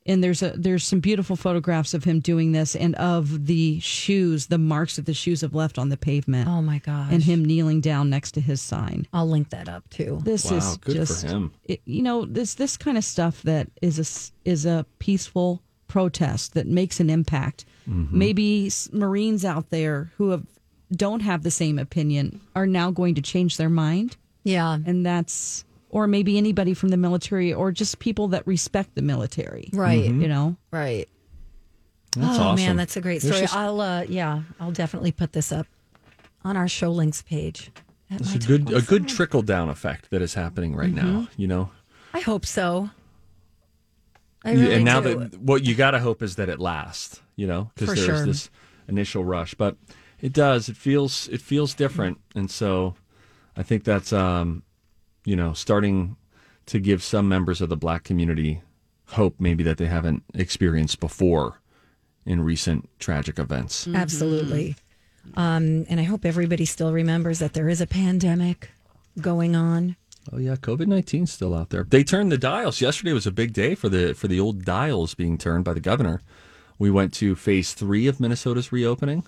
and 0.05 0.23
there's 0.23 0.43
a 0.43 0.51
there's 0.51 0.85
some 0.85 0.99
beautiful 0.99 1.35
photographs 1.35 1.95
of 1.95 2.03
him 2.03 2.19
doing 2.19 2.51
this 2.51 2.75
and 2.75 2.93
of 2.95 3.47
the 3.47 3.79
shoes, 3.79 4.45
the 4.47 4.59
marks 4.59 4.97
that 4.97 5.07
the 5.07 5.15
shoes 5.15 5.41
have 5.41 5.55
left 5.55 5.79
on 5.79 5.89
the 5.89 5.97
pavement. 5.97 6.47
Oh 6.47 6.61
my 6.61 6.77
gosh. 6.77 7.11
And 7.11 7.23
him 7.23 7.43
kneeling 7.43 7.81
down 7.81 8.09
next 8.11 8.33
to 8.33 8.41
his 8.41 8.61
sign. 8.61 9.07
I'll 9.13 9.27
link 9.27 9.49
that 9.49 9.67
up 9.67 9.89
too. 9.89 10.19
This 10.23 10.51
Wow, 10.51 10.57
is 10.57 10.77
good 10.77 10.91
for 10.93 10.97
just 10.99 11.23
him. 11.23 11.51
It, 11.65 11.81
you 11.85 12.03
know 12.03 12.25
this 12.25 12.53
this 12.53 12.77
kind 12.77 12.97
of 12.99 13.03
stuff 13.03 13.41
that 13.43 13.67
is 13.81 13.97
a 13.97 14.01
s- 14.01 14.31
is 14.45 14.65
a 14.67 14.85
peaceful 14.99 15.63
protest 15.87 16.53
that 16.53 16.67
makes 16.67 16.99
an 16.99 17.09
impact. 17.09 17.65
Mm-hmm. 17.89 18.17
Maybe 18.17 18.71
Marines 18.91 19.43
out 19.43 19.71
there 19.71 20.11
who 20.17 20.29
have 20.29 20.45
don't 20.95 21.21
have 21.21 21.43
the 21.43 21.51
same 21.51 21.79
opinion 21.79 22.41
are 22.55 22.67
now 22.67 22.91
going 22.91 23.15
to 23.15 23.21
change 23.21 23.57
their 23.57 23.69
mind, 23.69 24.17
Yeah. 24.43 24.77
and 24.85 25.05
that's 25.05 25.63
or 25.89 26.07
maybe 26.07 26.37
anybody 26.37 26.73
from 26.73 26.89
the 26.89 26.97
military 26.97 27.53
or 27.53 27.71
just 27.71 27.99
people 27.99 28.29
that 28.29 28.47
respect 28.47 28.95
the 28.95 29.01
military, 29.01 29.69
Right. 29.73 30.05
You 30.05 30.27
know, 30.27 30.55
Right. 30.71 31.07
That's 32.15 32.37
oh 32.39 32.41
awesome. 32.43 32.65
man, 32.65 32.75
that's 32.75 32.97
a 32.97 33.01
great 33.01 33.21
story. 33.21 33.41
just- 33.41 33.55
I'll 33.55 33.79
uh 33.81 34.03
yeah, 34.03 34.43
I'll 34.59 34.71
definitely 34.71 35.11
put 35.11 35.33
this 35.33 35.51
up 35.51 35.67
on 36.43 36.57
our 36.57 36.67
show 36.67 36.91
links 36.91 37.21
page 37.21 37.71
It's 38.09 38.35
a 38.35 38.39
good 38.39 38.73
a 38.73 38.81
good 38.81 39.07
trickle 39.07 39.41
down 39.41 39.69
effect 39.69 40.09
that 40.11 40.21
is 40.21 40.33
happening 40.33 40.75
right 40.75 40.93
now. 40.93 41.27
You 41.37 41.47
know, 41.47 41.71
I 42.13 42.19
hope 42.19 42.45
so. 42.45 42.89
I 44.43 44.53
really 44.53 44.73
and 44.75 44.85
now 44.85 44.99
do. 45.01 45.19
that 45.19 45.39
what 45.39 45.63
you 45.63 45.75
got 45.75 45.91
to 45.91 45.99
hope 45.99 46.21
is 46.23 46.35
that 46.37 46.49
it 46.49 46.59
lasts. 46.59 47.21
You 47.37 47.47
know, 47.47 47.71
because 47.75 47.95
there's 47.95 48.05
sure. 48.05 48.25
this 48.25 48.49
initial 48.87 49.23
rush, 49.23 49.53
but 49.55 49.77
it 50.21 50.33
does. 50.33 50.69
It 50.69 50.77
feels 50.77 51.27
it 51.29 51.41
feels 51.41 51.73
different, 51.73 52.19
and 52.35 52.49
so 52.49 52.95
I 53.57 53.63
think 53.63 53.83
that's 53.83 54.13
um, 54.13 54.63
you 55.25 55.35
know 55.35 55.53
starting 55.53 56.15
to 56.67 56.79
give 56.79 57.03
some 57.03 57.27
members 57.27 57.59
of 57.61 57.69
the 57.69 57.77
black 57.77 58.03
community 58.03 58.61
hope 59.07 59.35
maybe 59.39 59.63
that 59.63 59.77
they 59.77 59.87
haven't 59.87 60.23
experienced 60.33 60.99
before 60.99 61.59
in 62.25 62.41
recent 62.41 62.89
tragic 62.99 63.39
events. 63.39 63.87
Absolutely. 63.87 64.75
Um, 65.35 65.85
and 65.89 65.99
I 65.99 66.03
hope 66.03 66.25
everybody 66.25 66.65
still 66.65 66.93
remembers 66.93 67.39
that 67.39 67.53
there 67.53 67.69
is 67.69 67.81
a 67.81 67.87
pandemic 67.87 68.69
going 69.19 69.55
on. 69.55 69.95
Oh 70.31 70.37
yeah, 70.37 70.55
COVID 70.55 70.87
nineteen 70.87 71.25
still 71.25 71.53
out 71.55 71.69
there. 71.69 71.83
They 71.83 72.03
turned 72.03 72.31
the 72.31 72.37
dials. 72.37 72.79
Yesterday 72.79 73.13
was 73.13 73.25
a 73.25 73.31
big 73.31 73.53
day 73.53 73.75
for 73.75 73.89
the 73.89 74.13
for 74.13 74.27
the 74.27 74.39
old 74.39 74.63
dials 74.63 75.15
being 75.15 75.37
turned 75.37 75.65
by 75.65 75.73
the 75.73 75.79
governor. 75.79 76.21
We 76.77 76.91
went 76.91 77.13
to 77.15 77.35
phase 77.35 77.73
three 77.73 78.07
of 78.07 78.19
Minnesota's 78.19 78.71
reopening, 78.71 79.23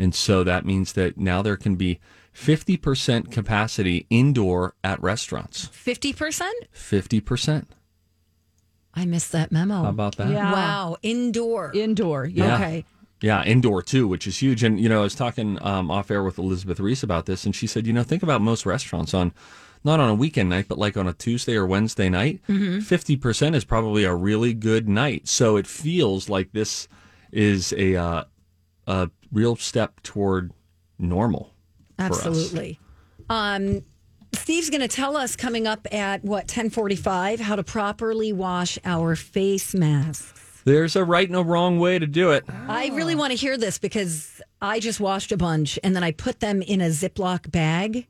and 0.00 0.14
so 0.14 0.42
that 0.44 0.64
means 0.64 0.94
that 0.94 1.18
now 1.18 1.42
there 1.42 1.56
can 1.56 1.76
be 1.76 2.00
fifty 2.32 2.76
percent 2.76 3.30
capacity 3.30 4.06
indoor 4.10 4.74
at 4.82 5.02
restaurants. 5.02 5.66
50%? 5.66 6.48
Fifty 6.72 7.20
percent. 7.20 7.68
I 8.94 9.04
missed 9.04 9.32
that 9.32 9.52
memo. 9.52 9.82
How 9.82 9.90
about 9.90 10.16
that? 10.16 10.30
Yeah. 10.30 10.52
Wow. 10.52 10.96
Indoor. 11.02 11.72
Indoor. 11.74 12.24
Yeah. 12.24 12.54
Okay. 12.56 12.84
Yeah, 13.22 13.44
indoor 13.44 13.82
too, 13.82 14.08
which 14.08 14.26
is 14.26 14.38
huge. 14.38 14.64
And 14.64 14.80
you 14.80 14.88
know, 14.88 15.00
I 15.00 15.02
was 15.02 15.14
talking 15.14 15.58
um, 15.60 15.90
off 15.90 16.10
air 16.10 16.22
with 16.22 16.38
Elizabeth 16.38 16.80
Ries 16.80 17.02
about 17.02 17.26
this, 17.26 17.44
and 17.44 17.54
she 17.54 17.66
said, 17.66 17.86
you 17.86 17.92
know, 17.92 18.02
think 18.02 18.22
about 18.22 18.40
most 18.40 18.64
restaurants 18.64 19.12
on 19.12 19.32
not 19.84 20.00
on 20.00 20.08
a 20.10 20.14
weekend 20.14 20.48
night, 20.48 20.66
but 20.68 20.78
like 20.78 20.96
on 20.96 21.06
a 21.06 21.12
Tuesday 21.12 21.54
or 21.54 21.66
Wednesday 21.66 22.08
night. 22.08 22.40
Mm-hmm. 22.48 22.80
50 22.80 23.16
percent 23.16 23.54
is 23.54 23.64
probably 23.64 24.04
a 24.04 24.14
really 24.14 24.54
good 24.54 24.88
night. 24.88 25.28
So 25.28 25.56
it 25.56 25.66
feels 25.66 26.28
like 26.28 26.52
this 26.52 26.88
is 27.30 27.74
a 27.74 27.96
uh, 27.96 28.24
a 28.90 29.10
real 29.30 29.54
step 29.54 30.02
toward 30.02 30.52
normal. 30.98 31.54
Absolutely. 31.98 32.80
Um, 33.28 33.84
Steve's 34.34 34.68
going 34.68 34.80
to 34.80 34.88
tell 34.88 35.16
us 35.16 35.36
coming 35.36 35.66
up 35.66 35.86
at 35.92 36.24
what 36.24 36.48
10:45 36.48 37.38
how 37.38 37.54
to 37.56 37.62
properly 37.62 38.32
wash 38.32 38.78
our 38.84 39.14
face 39.14 39.74
masks. 39.74 40.62
There's 40.64 40.96
a 40.96 41.04
right 41.04 41.28
and 41.28 41.36
a 41.36 41.42
wrong 41.42 41.78
way 41.78 41.98
to 41.98 42.06
do 42.06 42.32
it. 42.32 42.44
I 42.68 42.88
really 42.88 43.14
want 43.14 43.30
to 43.30 43.36
hear 43.36 43.56
this 43.56 43.78
because 43.78 44.42
I 44.60 44.80
just 44.80 45.00
washed 45.00 45.32
a 45.32 45.36
bunch 45.36 45.78
and 45.84 45.94
then 45.94 46.02
I 46.02 46.10
put 46.10 46.40
them 46.40 46.60
in 46.60 46.80
a 46.80 46.88
Ziploc 46.88 47.50
bag 47.50 48.06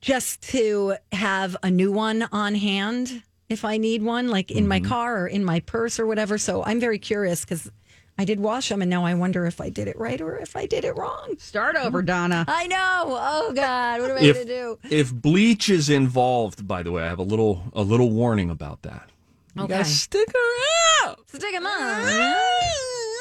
just 0.00 0.42
to 0.50 0.96
have 1.12 1.56
a 1.62 1.70
new 1.70 1.92
one 1.92 2.28
on 2.32 2.54
hand 2.56 3.22
if 3.48 3.64
I 3.64 3.76
need 3.78 4.02
one, 4.02 4.28
like 4.28 4.50
in 4.50 4.66
my 4.68 4.80
car 4.80 5.22
or 5.22 5.26
in 5.26 5.44
my 5.44 5.60
purse 5.60 5.98
or 5.98 6.06
whatever. 6.06 6.36
So 6.36 6.64
I'm 6.64 6.80
very 6.80 6.98
curious 6.98 7.44
because 7.44 7.70
I 8.20 8.24
did 8.26 8.38
wash 8.38 8.68
them 8.68 8.82
and 8.82 8.90
now 8.90 9.04
I 9.06 9.14
wonder 9.14 9.46
if 9.46 9.60
I 9.62 9.70
did 9.70 9.88
it 9.88 9.98
right 9.98 10.20
or 10.20 10.36
if 10.36 10.54
I 10.56 10.66
did 10.66 10.84
it 10.84 10.94
wrong. 10.96 11.36
Start 11.38 11.74
over, 11.76 12.02
Donna. 12.02 12.44
I 12.46 12.66
know. 12.66 12.76
Oh 13.18 13.52
God, 13.54 14.00
what 14.02 14.10
am 14.10 14.18
I 14.18 14.20
If 14.20 14.34
going 14.36 14.46
to 14.46 14.52
do? 14.52 14.78
if 14.90 15.12
bleach 15.14 15.70
is 15.70 15.88
involved, 15.88 16.68
by 16.68 16.82
the 16.82 16.92
way, 16.92 17.02
I 17.02 17.08
have 17.08 17.18
a 17.18 17.22
little 17.22 17.62
a 17.72 17.82
little 17.82 18.10
warning 18.10 18.50
about 18.50 18.82
that. 18.82 19.08
You 19.56 19.62
Okay. 19.64 19.72
gotta 19.78 19.84
stick 19.86 20.28
around. 20.34 21.16
Stick 21.28 21.54
'em 21.54 21.66
on. 21.66 22.34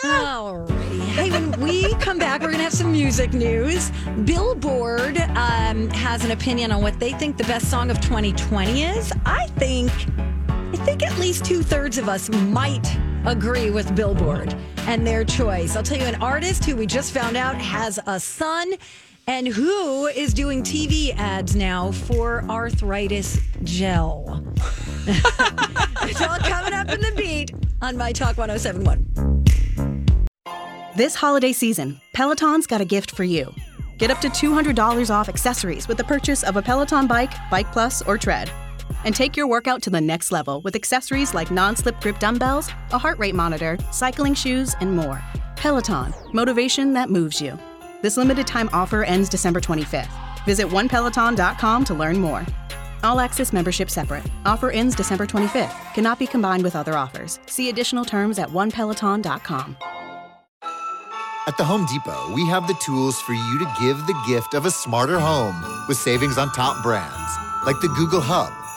Alrighty. 0.03 0.99
Hey, 1.15 1.31
when 1.31 1.59
we 1.61 1.93
come 1.95 2.17
back, 2.17 2.41
we're 2.41 2.47
going 2.47 2.57
to 2.59 2.63
have 2.63 2.73
some 2.73 2.91
music 2.91 3.33
news. 3.33 3.91
Billboard 4.25 5.17
um, 5.35 5.89
has 5.89 6.23
an 6.23 6.31
opinion 6.31 6.71
on 6.71 6.81
what 6.81 6.99
they 6.99 7.11
think 7.13 7.35
the 7.37 7.43
best 7.45 7.69
song 7.69 7.89
of 7.89 7.99
2020 7.99 8.83
is. 8.83 9.11
I 9.25 9.47
think, 9.57 9.91
I 10.71 10.75
think 10.85 11.01
at 11.01 11.17
least 11.17 11.45
two 11.45 11.63
thirds 11.63 11.97
of 11.97 12.07
us 12.07 12.29
might 12.29 12.95
agree 13.25 13.71
with 13.71 13.95
Billboard 13.95 14.55
and 14.85 15.05
their 15.05 15.23
choice. 15.23 15.75
I'll 15.75 15.81
tell 15.81 15.97
you, 15.97 16.03
an 16.05 16.21
artist 16.21 16.63
who 16.63 16.75
we 16.75 16.85
just 16.85 17.11
found 17.11 17.35
out 17.35 17.55
has 17.55 17.99
a 18.05 18.19
son 18.19 18.73
and 19.25 19.47
who 19.47 20.05
is 20.05 20.31
doing 20.31 20.61
TV 20.61 21.15
ads 21.17 21.55
now 21.55 21.91
for 21.91 22.43
arthritis 22.43 23.39
gel. 23.63 24.43
it's 25.07 26.21
all 26.21 26.37
coming 26.37 26.73
up 26.73 26.89
in 26.89 27.01
the 27.01 27.13
beat 27.17 27.51
on 27.81 27.97
My 27.97 28.11
Talk 28.11 28.37
1071. 28.37 29.43
This 30.95 31.15
holiday 31.15 31.51
season, 31.51 31.99
Peloton's 32.13 32.67
got 32.67 32.79
a 32.79 32.85
gift 32.85 33.09
for 33.09 33.23
you. 33.23 33.51
Get 33.97 34.11
up 34.11 34.21
to 34.21 34.29
$200 34.29 35.09
off 35.09 35.29
accessories 35.29 35.87
with 35.87 35.97
the 35.97 36.03
purchase 36.03 36.43
of 36.43 36.57
a 36.57 36.61
Peloton 36.61 37.07
bike, 37.07 37.33
Bike 37.49 37.71
Plus, 37.71 38.03
or 38.03 38.19
Tread. 38.19 38.51
And 39.03 39.15
take 39.15 39.37
your 39.37 39.47
workout 39.47 39.81
to 39.83 39.89
the 39.89 40.01
next 40.01 40.31
level 40.31 40.61
with 40.61 40.75
accessories 40.75 41.33
like 41.33 41.51
non 41.51 41.75
slip 41.75 41.99
grip 42.01 42.19
dumbbells, 42.19 42.69
a 42.91 42.97
heart 42.97 43.17
rate 43.19 43.35
monitor, 43.35 43.77
cycling 43.91 44.33
shoes, 44.33 44.75
and 44.79 44.95
more. 44.95 45.21
Peloton, 45.55 46.13
motivation 46.33 46.93
that 46.93 47.09
moves 47.09 47.41
you. 47.41 47.57
This 48.01 48.17
limited 48.17 48.47
time 48.47 48.69
offer 48.71 49.03
ends 49.03 49.29
December 49.29 49.59
25th. 49.59 50.09
Visit 50.45 50.67
onepeloton.com 50.67 51.83
to 51.85 51.93
learn 51.93 52.19
more. 52.19 52.45
All 53.03 53.19
access 53.19 53.53
membership 53.53 53.89
separate. 53.89 54.23
Offer 54.45 54.71
ends 54.71 54.95
December 54.95 55.25
25th. 55.25 55.93
Cannot 55.93 56.19
be 56.19 56.27
combined 56.27 56.63
with 56.63 56.75
other 56.75 56.95
offers. 56.97 57.39
See 57.45 57.69
additional 57.69 58.05
terms 58.05 58.39
at 58.39 58.49
onepeloton.com. 58.49 59.77
At 61.47 61.57
the 61.57 61.63
Home 61.63 61.87
Depot, 61.87 62.31
we 62.35 62.45
have 62.47 62.67
the 62.67 62.75
tools 62.75 63.19
for 63.21 63.33
you 63.33 63.59
to 63.59 63.73
give 63.81 63.97
the 64.05 64.23
gift 64.27 64.53
of 64.53 64.67
a 64.67 64.71
smarter 64.71 65.17
home 65.17 65.55
with 65.87 65.97
savings 65.97 66.37
on 66.37 66.51
top 66.51 66.83
brands, 66.83 67.31
like 67.65 67.79
the 67.81 67.87
Google 67.97 68.21
Hub, 68.21 68.53